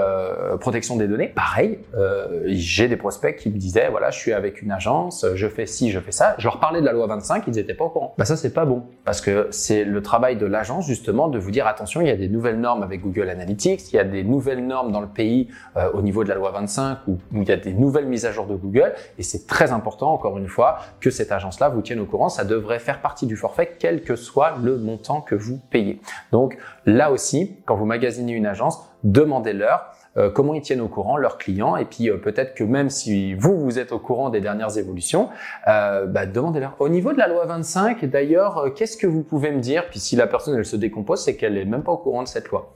protection 0.60 0.96
des 0.98 1.08
données. 1.08 1.28
Pareil, 1.28 1.80
j'ai 2.46 2.88
des 2.88 2.98
prospects 2.98 3.36
qui 3.36 3.50
me 3.50 3.58
disaient 3.58 3.90
voilà, 3.90 4.12
je 4.12 4.20
suis 4.20 4.34
avec 4.34 4.62
une 4.62 4.72
agence, 4.72 5.26
je 5.34 5.48
fais 5.48 5.66
ci, 5.66 5.90
je 5.90 6.00
fais 6.00 6.12
ça. 6.12 6.36
Je 6.38 6.44
leur 6.44 6.60
parlais 6.60 6.82
de 6.82 6.86
la 6.86 6.94
loi 6.94 7.08
25, 7.08 7.46
ils 7.48 7.54
n'étaient 7.54 7.74
pas 7.74 7.86
au 7.86 7.90
courant. 7.90 8.14
Bah 8.18 8.26
ça 8.26 8.36
c'est 8.36 8.54
pas 8.54 8.66
bon 8.66 8.84
parce 9.04 9.22
que 9.22 9.48
c'est 9.50 9.84
le 9.84 10.02
travail 10.02 10.38
de 10.38 10.46
l'agence 10.46 10.86
justement 10.86 11.28
de 11.28 11.40
vous 11.40 11.52
dire 11.52 11.66
attention, 11.66 12.02
il 12.02 12.08
y 12.08 12.12
a 12.12 12.16
des 12.16 12.30
nouvelles 12.30 12.60
normes 12.60 12.84
avec 12.84 13.02
Google 13.02 13.30
Analytics, 13.30 13.92
il 13.92 13.96
y 13.96 14.00
a 14.00 14.04
des 14.04 14.24
nouvelles 14.24 14.66
normes 14.66 14.92
dans 14.92 15.02
le 15.02 15.08
pays 15.08 15.50
au 15.94 16.02
niveau 16.02 16.24
de 16.24 16.30
la 16.30 16.36
loi 16.36 16.52
25 16.52 17.00
où, 17.08 17.18
où 17.34 17.42
il 17.42 17.48
y 17.48 17.52
a 17.52 17.58
des 17.58 17.74
nouvelles 17.74 17.95
mise 18.04 18.26
à 18.26 18.32
jour 18.32 18.46
de 18.46 18.56
Google 18.56 18.94
et 19.18 19.24
c'est 19.24 19.48
très 19.48 19.72
important, 19.72 20.12
encore 20.12 20.38
une 20.38 20.48
fois, 20.48 20.80
que 21.00 21.10
cette 21.10 21.32
agence-là 21.32 21.70
vous 21.70 21.82
tienne 21.82 22.00
au 22.00 22.06
courant. 22.06 22.30
Ça 22.30 22.44
devrait 22.44 22.80
faire 22.80 23.02
partie 23.02 23.26
du 23.26 23.38
forfait, 23.38 23.76
quel 23.80 24.04
que 24.04 24.16
soit 24.16 24.56
le 24.62 24.78
montant 24.78 25.22
que 25.22 25.36
vous 25.36 25.60
payez. 25.70 26.02
Donc 26.32 26.58
là 26.86 27.12
aussi, 27.12 27.56
quand 27.66 27.76
vous 27.76 27.86
magasinez 27.86 28.34
une 28.34 28.46
agence, 28.46 28.80
demandez-leur 29.04 29.92
euh, 30.18 30.30
comment 30.30 30.54
ils 30.54 30.62
tiennent 30.62 30.82
au 30.82 30.88
courant 30.88 31.18
leurs 31.18 31.38
clients 31.38 31.76
et 31.76 31.86
puis 31.86 32.10
euh, 32.10 32.18
peut-être 32.18 32.54
que 32.54 32.64
même 32.64 32.90
si 32.90 33.34
vous 33.34 33.60
vous 33.60 33.80
êtes 33.80 33.92
au 33.92 34.00
courant 34.00 34.30
des 34.30 34.40
dernières 34.40 34.78
évolutions, 34.78 35.30
euh, 35.68 36.06
bah, 36.06 36.26
demandez-leur. 36.26 36.76
Au 36.80 36.90
niveau 36.90 37.12
de 37.12 37.18
la 37.18 37.28
loi 37.28 37.46
25, 37.46 38.06
d'ailleurs, 38.06 38.74
qu'est-ce 38.76 38.98
que 38.98 39.08
vous 39.08 39.24
pouvez 39.24 39.52
me 39.52 39.60
dire? 39.60 39.88
Puis 39.90 40.00
si 40.00 40.16
la 40.16 40.28
personne 40.28 40.56
elle 40.56 40.66
se 40.66 40.78
décompose, 40.78 41.24
c'est 41.24 41.36
qu'elle 41.36 41.58
est 41.58 41.66
même 41.66 41.84
pas 41.84 41.92
au 41.92 41.98
courant 41.98 42.24
de 42.24 42.28
cette 42.28 42.48
loi. 42.50 42.74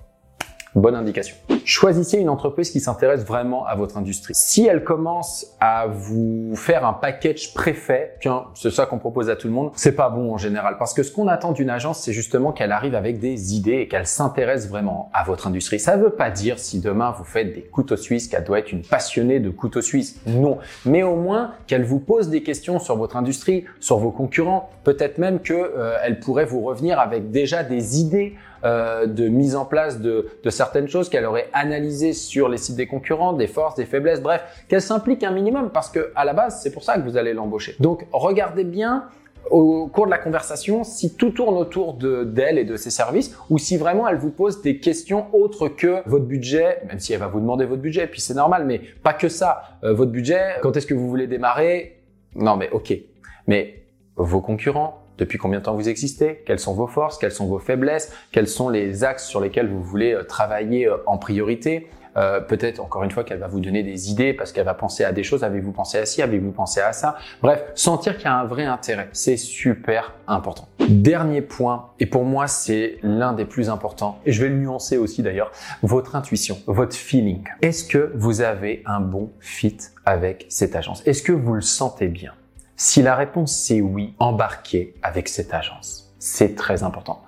Bonne 0.75 0.95
indication. 0.95 1.35
Choisissez 1.65 2.19
une 2.19 2.29
entreprise 2.29 2.69
qui 2.69 2.79
s'intéresse 2.79 3.25
vraiment 3.25 3.65
à 3.65 3.75
votre 3.75 3.97
industrie. 3.97 4.33
Si 4.35 4.67
elle 4.67 4.83
commence 4.83 5.47
à 5.59 5.87
vous 5.87 6.55
faire 6.55 6.85
un 6.85 6.93
package 6.93 7.53
préfet, 7.55 8.15
tiens, 8.21 8.45
c'est 8.53 8.71
ça 8.71 8.85
qu'on 8.85 8.99
propose 8.99 9.29
à 9.29 9.35
tout 9.35 9.47
le 9.47 9.53
monde, 9.53 9.71
c'est 9.75 9.95
pas 9.95 10.09
bon 10.09 10.33
en 10.33 10.37
général. 10.37 10.77
Parce 10.77 10.93
que 10.93 11.01
ce 11.01 11.11
qu'on 11.11 11.27
attend 11.27 11.53
d'une 11.53 11.71
agence, 11.71 11.99
c'est 11.99 12.13
justement 12.13 12.51
qu'elle 12.51 12.71
arrive 12.71 12.93
avec 12.93 13.19
des 13.19 13.55
idées 13.55 13.77
et 13.77 13.87
qu'elle 13.87 14.05
s'intéresse 14.05 14.69
vraiment 14.69 15.09
à 15.13 15.23
votre 15.23 15.47
industrie. 15.47 15.79
Ça 15.79 15.97
veut 15.97 16.11
pas 16.11 16.29
dire 16.29 16.59
si 16.59 16.79
demain 16.79 17.15
vous 17.17 17.23
faites 17.23 17.53
des 17.53 17.61
couteaux 17.61 17.97
suisses 17.97 18.27
qu'elle 18.27 18.43
doit 18.43 18.59
être 18.59 18.71
une 18.71 18.83
passionnée 18.83 19.39
de 19.39 19.49
couteaux 19.49 19.81
suisses. 19.81 20.21
Non. 20.27 20.59
Mais 20.85 21.01
au 21.01 21.15
moins 21.15 21.53
qu'elle 21.65 21.83
vous 21.83 21.99
pose 21.99 22.29
des 22.29 22.43
questions 22.43 22.79
sur 22.79 22.95
votre 22.95 23.17
industrie, 23.17 23.65
sur 23.79 23.97
vos 23.97 24.11
concurrents. 24.11 24.69
Peut-être 24.83 25.17
même 25.17 25.39
qu'elle 25.39 25.57
euh, 25.77 26.15
pourrait 26.21 26.45
vous 26.45 26.61
revenir 26.61 26.99
avec 26.99 27.31
déjà 27.31 27.63
des 27.63 27.99
idées 27.99 28.35
euh, 28.63 29.05
de 29.05 29.27
mise 29.27 29.55
en 29.55 29.65
place 29.65 29.99
de, 29.99 30.27
de 30.43 30.49
certaines 30.49 30.87
choses 30.87 31.09
qu'elle 31.09 31.25
aurait 31.25 31.49
analysées 31.53 32.13
sur 32.13 32.49
les 32.49 32.57
sites 32.57 32.75
des 32.75 32.87
concurrents, 32.87 33.33
des 33.33 33.47
forces, 33.47 33.75
des 33.75 33.85
faiblesses, 33.85 34.21
bref, 34.21 34.43
qu'elle 34.67 34.81
s'implique 34.81 35.23
un 35.23 35.31
minimum 35.31 35.69
parce 35.71 35.89
que 35.89 36.11
à 36.15 36.25
la 36.25 36.33
base, 36.33 36.61
c'est 36.61 36.71
pour 36.71 36.83
ça 36.83 36.97
que 36.97 37.01
vous 37.01 37.17
allez 37.17 37.33
l'embaucher. 37.33 37.75
Donc, 37.79 38.05
regardez 38.11 38.63
bien 38.63 39.05
au 39.49 39.87
cours 39.87 40.05
de 40.05 40.11
la 40.11 40.17
conversation 40.17 40.83
si 40.83 41.15
tout 41.15 41.31
tourne 41.31 41.55
autour 41.55 41.93
de 41.93 42.23
d'elle 42.23 42.57
et 42.57 42.65
de 42.65 42.75
ses 42.75 42.89
services 42.89 43.35
ou 43.49 43.57
si 43.57 43.77
vraiment 43.77 44.07
elle 44.07 44.17
vous 44.17 44.29
pose 44.29 44.61
des 44.61 44.79
questions 44.79 45.27
autres 45.33 45.69
que 45.69 46.07
votre 46.07 46.25
budget, 46.25 46.81
même 46.87 46.99
si 46.99 47.13
elle 47.13 47.19
va 47.19 47.27
vous 47.27 47.39
demander 47.39 47.65
votre 47.65 47.81
budget, 47.81 48.07
puis 48.07 48.21
c'est 48.21 48.33
normal, 48.33 48.65
mais 48.65 48.81
pas 49.03 49.13
que 49.13 49.29
ça. 49.29 49.61
Euh, 49.83 49.93
votre 49.93 50.11
budget, 50.11 50.55
quand 50.61 50.75
est-ce 50.75 50.87
que 50.87 50.93
vous 50.93 51.09
voulez 51.09 51.27
démarrer? 51.27 52.01
Non, 52.35 52.57
mais 52.57 52.69
ok. 52.71 52.93
Mais 53.47 53.83
vos 54.15 54.41
concurrents, 54.41 55.01
depuis 55.19 55.37
combien 55.37 55.59
de 55.59 55.65
temps 55.65 55.75
vous 55.75 55.89
existez, 55.89 56.41
quelles 56.45 56.59
sont 56.59 56.73
vos 56.73 56.87
forces, 56.87 57.17
quelles 57.19 57.31
sont 57.31 57.47
vos 57.47 57.59
faiblesses, 57.59 58.11
quels 58.31 58.47
sont 58.47 58.69
les 58.69 59.03
axes 59.03 59.27
sur 59.27 59.41
lesquels 59.41 59.67
vous 59.67 59.83
voulez 59.83 60.13
euh, 60.13 60.23
travailler 60.23 60.87
euh, 60.87 60.97
en 61.05 61.17
priorité, 61.17 61.89
Euh, 62.17 62.41
peut-être 62.41 62.79
encore 62.81 63.03
une 63.03 63.11
fois 63.11 63.23
qu'elle 63.23 63.39
va 63.39 63.47
vous 63.47 63.59
donner 63.59 63.83
des 63.83 64.09
idées 64.09 64.33
parce 64.33 64.51
qu'elle 64.51 64.65
va 64.65 64.73
penser 64.73 65.03
à 65.05 65.11
des 65.11 65.23
choses. 65.23 65.43
Avez-vous 65.43 65.71
pensé 65.71 65.99
à 65.99 66.05
ci? 66.07 66.23
Avez-vous 66.23 66.51
pensé 66.51 66.81
à 66.81 66.91
ça? 66.91 67.17
Bref, 67.39 67.59
sentir 67.75 68.17
qu'il 68.17 68.25
y 68.25 68.33
a 68.33 68.39
un 68.43 68.47
vrai 68.47 68.65
intérêt, 68.65 69.09
c'est 69.13 69.37
super 69.37 70.01
important. 70.27 70.67
Dernier 70.89 71.43
point, 71.43 71.91
et 71.99 72.07
pour 72.07 72.25
moi 72.25 72.47
c'est 72.47 72.97
l'un 73.03 73.33
des 73.33 73.45
plus 73.45 73.69
importants, 73.69 74.17
et 74.25 74.31
je 74.31 74.41
vais 74.41 74.49
le 74.49 74.57
nuancer 74.57 74.97
aussi 74.97 75.21
d'ailleurs, 75.21 75.51
votre 75.83 76.15
intuition, 76.15 76.57
votre 76.65 76.95
feeling. 76.95 77.43
Est-ce 77.61 77.83
que 77.83 78.11
vous 78.15 78.41
avez 78.41 78.81
un 78.85 79.01
bon 79.01 79.29
fit 79.39 79.77
avec 80.03 80.47
cette 80.49 80.75
agence? 80.75 81.03
Est-ce 81.05 81.21
que 81.21 81.31
vous 81.31 81.53
le 81.53 81.61
sentez 81.61 82.07
bien? 82.07 82.33
Si 82.81 83.01
la 83.01 83.13
réponse 83.13 83.51
c'est 83.51 83.81
oui, 83.81 84.13
embarquez 84.19 84.95
avec 85.03 85.27
cette 85.27 85.53
agence. 85.53 86.15
C'est 86.17 86.55
très 86.55 86.81
important. 86.81 87.21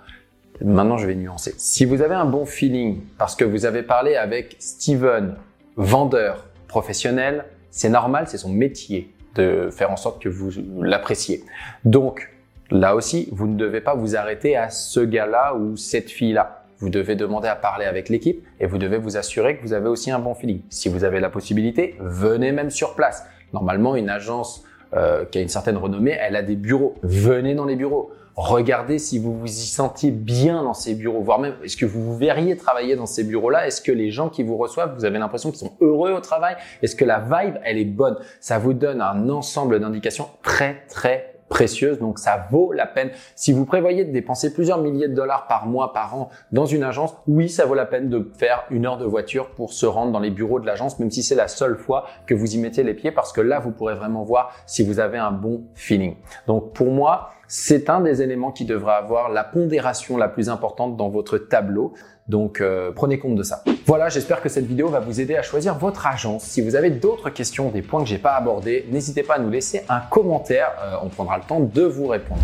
Maintenant, 0.61 0.97
je 0.97 1.05
vais 1.05 1.13
nuancer. 1.13 1.53
Si 1.57 1.83
vous 1.83 2.01
avez 2.01 2.15
un 2.15 2.23
bon 2.23 2.45
feeling 2.45 3.01
parce 3.17 3.35
que 3.35 3.43
vous 3.43 3.65
avez 3.65 3.83
parlé 3.83 4.15
avec 4.15 4.55
Steven, 4.59 5.35
vendeur 5.75 6.45
professionnel, 6.69 7.43
c'est 7.69 7.89
normal, 7.89 8.29
c'est 8.29 8.37
son 8.37 8.47
métier 8.47 9.13
de 9.35 9.67
faire 9.69 9.91
en 9.91 9.97
sorte 9.97 10.21
que 10.21 10.29
vous 10.29 10.51
l'appréciez. 10.81 11.43
Donc, 11.83 12.31
là 12.69 12.95
aussi, 12.95 13.27
vous 13.33 13.47
ne 13.47 13.57
devez 13.57 13.81
pas 13.81 13.93
vous 13.93 14.15
arrêter 14.15 14.55
à 14.55 14.69
ce 14.69 15.01
gars-là 15.01 15.55
ou 15.55 15.75
cette 15.75 16.11
fille-là. 16.11 16.63
Vous 16.79 16.89
devez 16.89 17.17
demander 17.17 17.49
à 17.49 17.57
parler 17.57 17.83
avec 17.83 18.07
l'équipe 18.07 18.41
et 18.61 18.67
vous 18.67 18.77
devez 18.77 18.97
vous 18.97 19.17
assurer 19.17 19.57
que 19.57 19.63
vous 19.63 19.73
avez 19.73 19.89
aussi 19.89 20.11
un 20.11 20.19
bon 20.19 20.33
feeling. 20.33 20.61
Si 20.69 20.87
vous 20.87 21.03
avez 21.03 21.19
la 21.19 21.29
possibilité, 21.29 21.97
venez 21.99 22.53
même 22.53 22.69
sur 22.69 22.95
place. 22.95 23.25
Normalement, 23.51 23.97
une 23.97 24.09
agence 24.09 24.63
euh, 24.93 25.25
qui 25.25 25.37
a 25.37 25.41
une 25.41 25.49
certaine 25.49 25.77
renommée, 25.77 26.17
elle 26.19 26.35
a 26.35 26.43
des 26.43 26.55
bureaux. 26.55 26.95
Venez 27.03 27.55
dans 27.55 27.65
les 27.65 27.75
bureaux. 27.75 28.11
Regardez 28.35 28.97
si 28.97 29.19
vous 29.19 29.37
vous 29.37 29.47
y 29.47 29.65
sentiez 29.65 30.09
bien 30.09 30.63
dans 30.63 30.73
ces 30.73 30.95
bureaux, 30.95 31.21
voire 31.21 31.39
même 31.39 31.55
est-ce 31.63 31.75
que 31.75 31.85
vous 31.85 32.01
vous 32.01 32.17
verriez 32.17 32.55
travailler 32.55 32.95
dans 32.95 33.05
ces 33.05 33.23
bureaux-là? 33.23 33.67
Est-ce 33.67 33.81
que 33.81 33.91
les 33.91 34.09
gens 34.09 34.29
qui 34.29 34.41
vous 34.41 34.57
reçoivent, 34.57 34.95
vous 34.95 35.05
avez 35.05 35.19
l'impression 35.19 35.51
qu'ils 35.51 35.59
sont 35.59 35.73
heureux 35.81 36.11
au 36.11 36.21
travail? 36.21 36.55
Est-ce 36.81 36.95
que 36.95 37.05
la 37.05 37.19
vibe, 37.19 37.55
elle 37.63 37.77
est 37.77 37.85
bonne? 37.85 38.17
Ça 38.39 38.57
vous 38.57 38.73
donne 38.73 39.01
un 39.01 39.29
ensemble 39.29 39.79
d'indications 39.79 40.29
très 40.43 40.83
très 40.87 41.30
précieuses, 41.51 41.99
donc 41.99 42.17
ça 42.17 42.47
vaut 42.49 42.71
la 42.71 42.87
peine. 42.87 43.11
Si 43.35 43.51
vous 43.51 43.65
prévoyez 43.65 44.05
de 44.05 44.11
dépenser 44.11 44.53
plusieurs 44.53 44.79
milliers 44.79 45.09
de 45.09 45.13
dollars 45.13 45.45
par 45.47 45.67
mois, 45.67 45.93
par 45.93 46.15
an 46.15 46.29
dans 46.51 46.65
une 46.65 46.81
agence, 46.81 47.13
oui, 47.27 47.49
ça 47.49 47.65
vaut 47.65 47.75
la 47.75 47.85
peine 47.85 48.09
de 48.09 48.31
faire 48.37 48.63
une 48.71 48.87
heure 48.87 48.97
de 48.97 49.05
voiture 49.05 49.51
pour 49.51 49.73
se 49.73 49.85
rendre 49.85 50.11
dans 50.11 50.19
les 50.19 50.31
bureaux 50.31 50.59
de 50.59 50.65
l'agence, 50.65 50.97
même 50.97 51.11
si 51.11 51.21
c'est 51.21 51.35
la 51.35 51.47
seule 51.47 51.77
fois 51.77 52.05
que 52.25 52.33
vous 52.33 52.55
y 52.55 52.57
mettez 52.57 52.81
les 52.83 52.93
pieds, 52.93 53.11
parce 53.11 53.31
que 53.31 53.41
là, 53.41 53.59
vous 53.59 53.71
pourrez 53.71 53.95
vraiment 53.95 54.23
voir 54.23 54.51
si 54.65 54.83
vous 54.83 54.99
avez 54.99 55.17
un 55.17 55.31
bon 55.31 55.65
feeling. 55.75 56.15
Donc 56.47 56.73
pour 56.73 56.89
moi, 56.89 57.29
c'est 57.53 57.89
un 57.89 57.99
des 57.99 58.21
éléments 58.21 58.53
qui 58.53 58.63
devra 58.63 58.95
avoir 58.95 59.27
la 59.27 59.43
pondération 59.43 60.15
la 60.15 60.29
plus 60.29 60.47
importante 60.47 60.95
dans 60.95 61.09
votre 61.09 61.37
tableau. 61.37 61.91
Donc 62.29 62.61
euh, 62.61 62.93
prenez 62.95 63.19
compte 63.19 63.35
de 63.35 63.43
ça. 63.43 63.61
Voilà, 63.85 64.07
j'espère 64.07 64.41
que 64.41 64.47
cette 64.47 64.65
vidéo 64.65 64.87
va 64.87 65.01
vous 65.01 65.19
aider 65.19 65.35
à 65.35 65.41
choisir 65.41 65.77
votre 65.77 66.07
agence. 66.07 66.43
Si 66.43 66.61
vous 66.61 66.77
avez 66.77 66.91
d'autres 66.91 67.29
questions, 67.29 67.69
des 67.69 67.81
points 67.81 68.03
que 68.03 68.07
j'ai 68.07 68.19
pas 68.19 68.35
abordés, 68.35 68.87
n'hésitez 68.89 69.21
pas 69.21 69.33
à 69.33 69.39
nous 69.39 69.49
laisser 69.49 69.81
un 69.89 69.99
commentaire. 69.99 70.71
Euh, 70.81 70.95
on 71.03 71.09
prendra 71.09 71.37
le 71.39 71.43
temps 71.43 71.59
de 71.59 71.83
vous 71.83 72.07
répondre. 72.07 72.39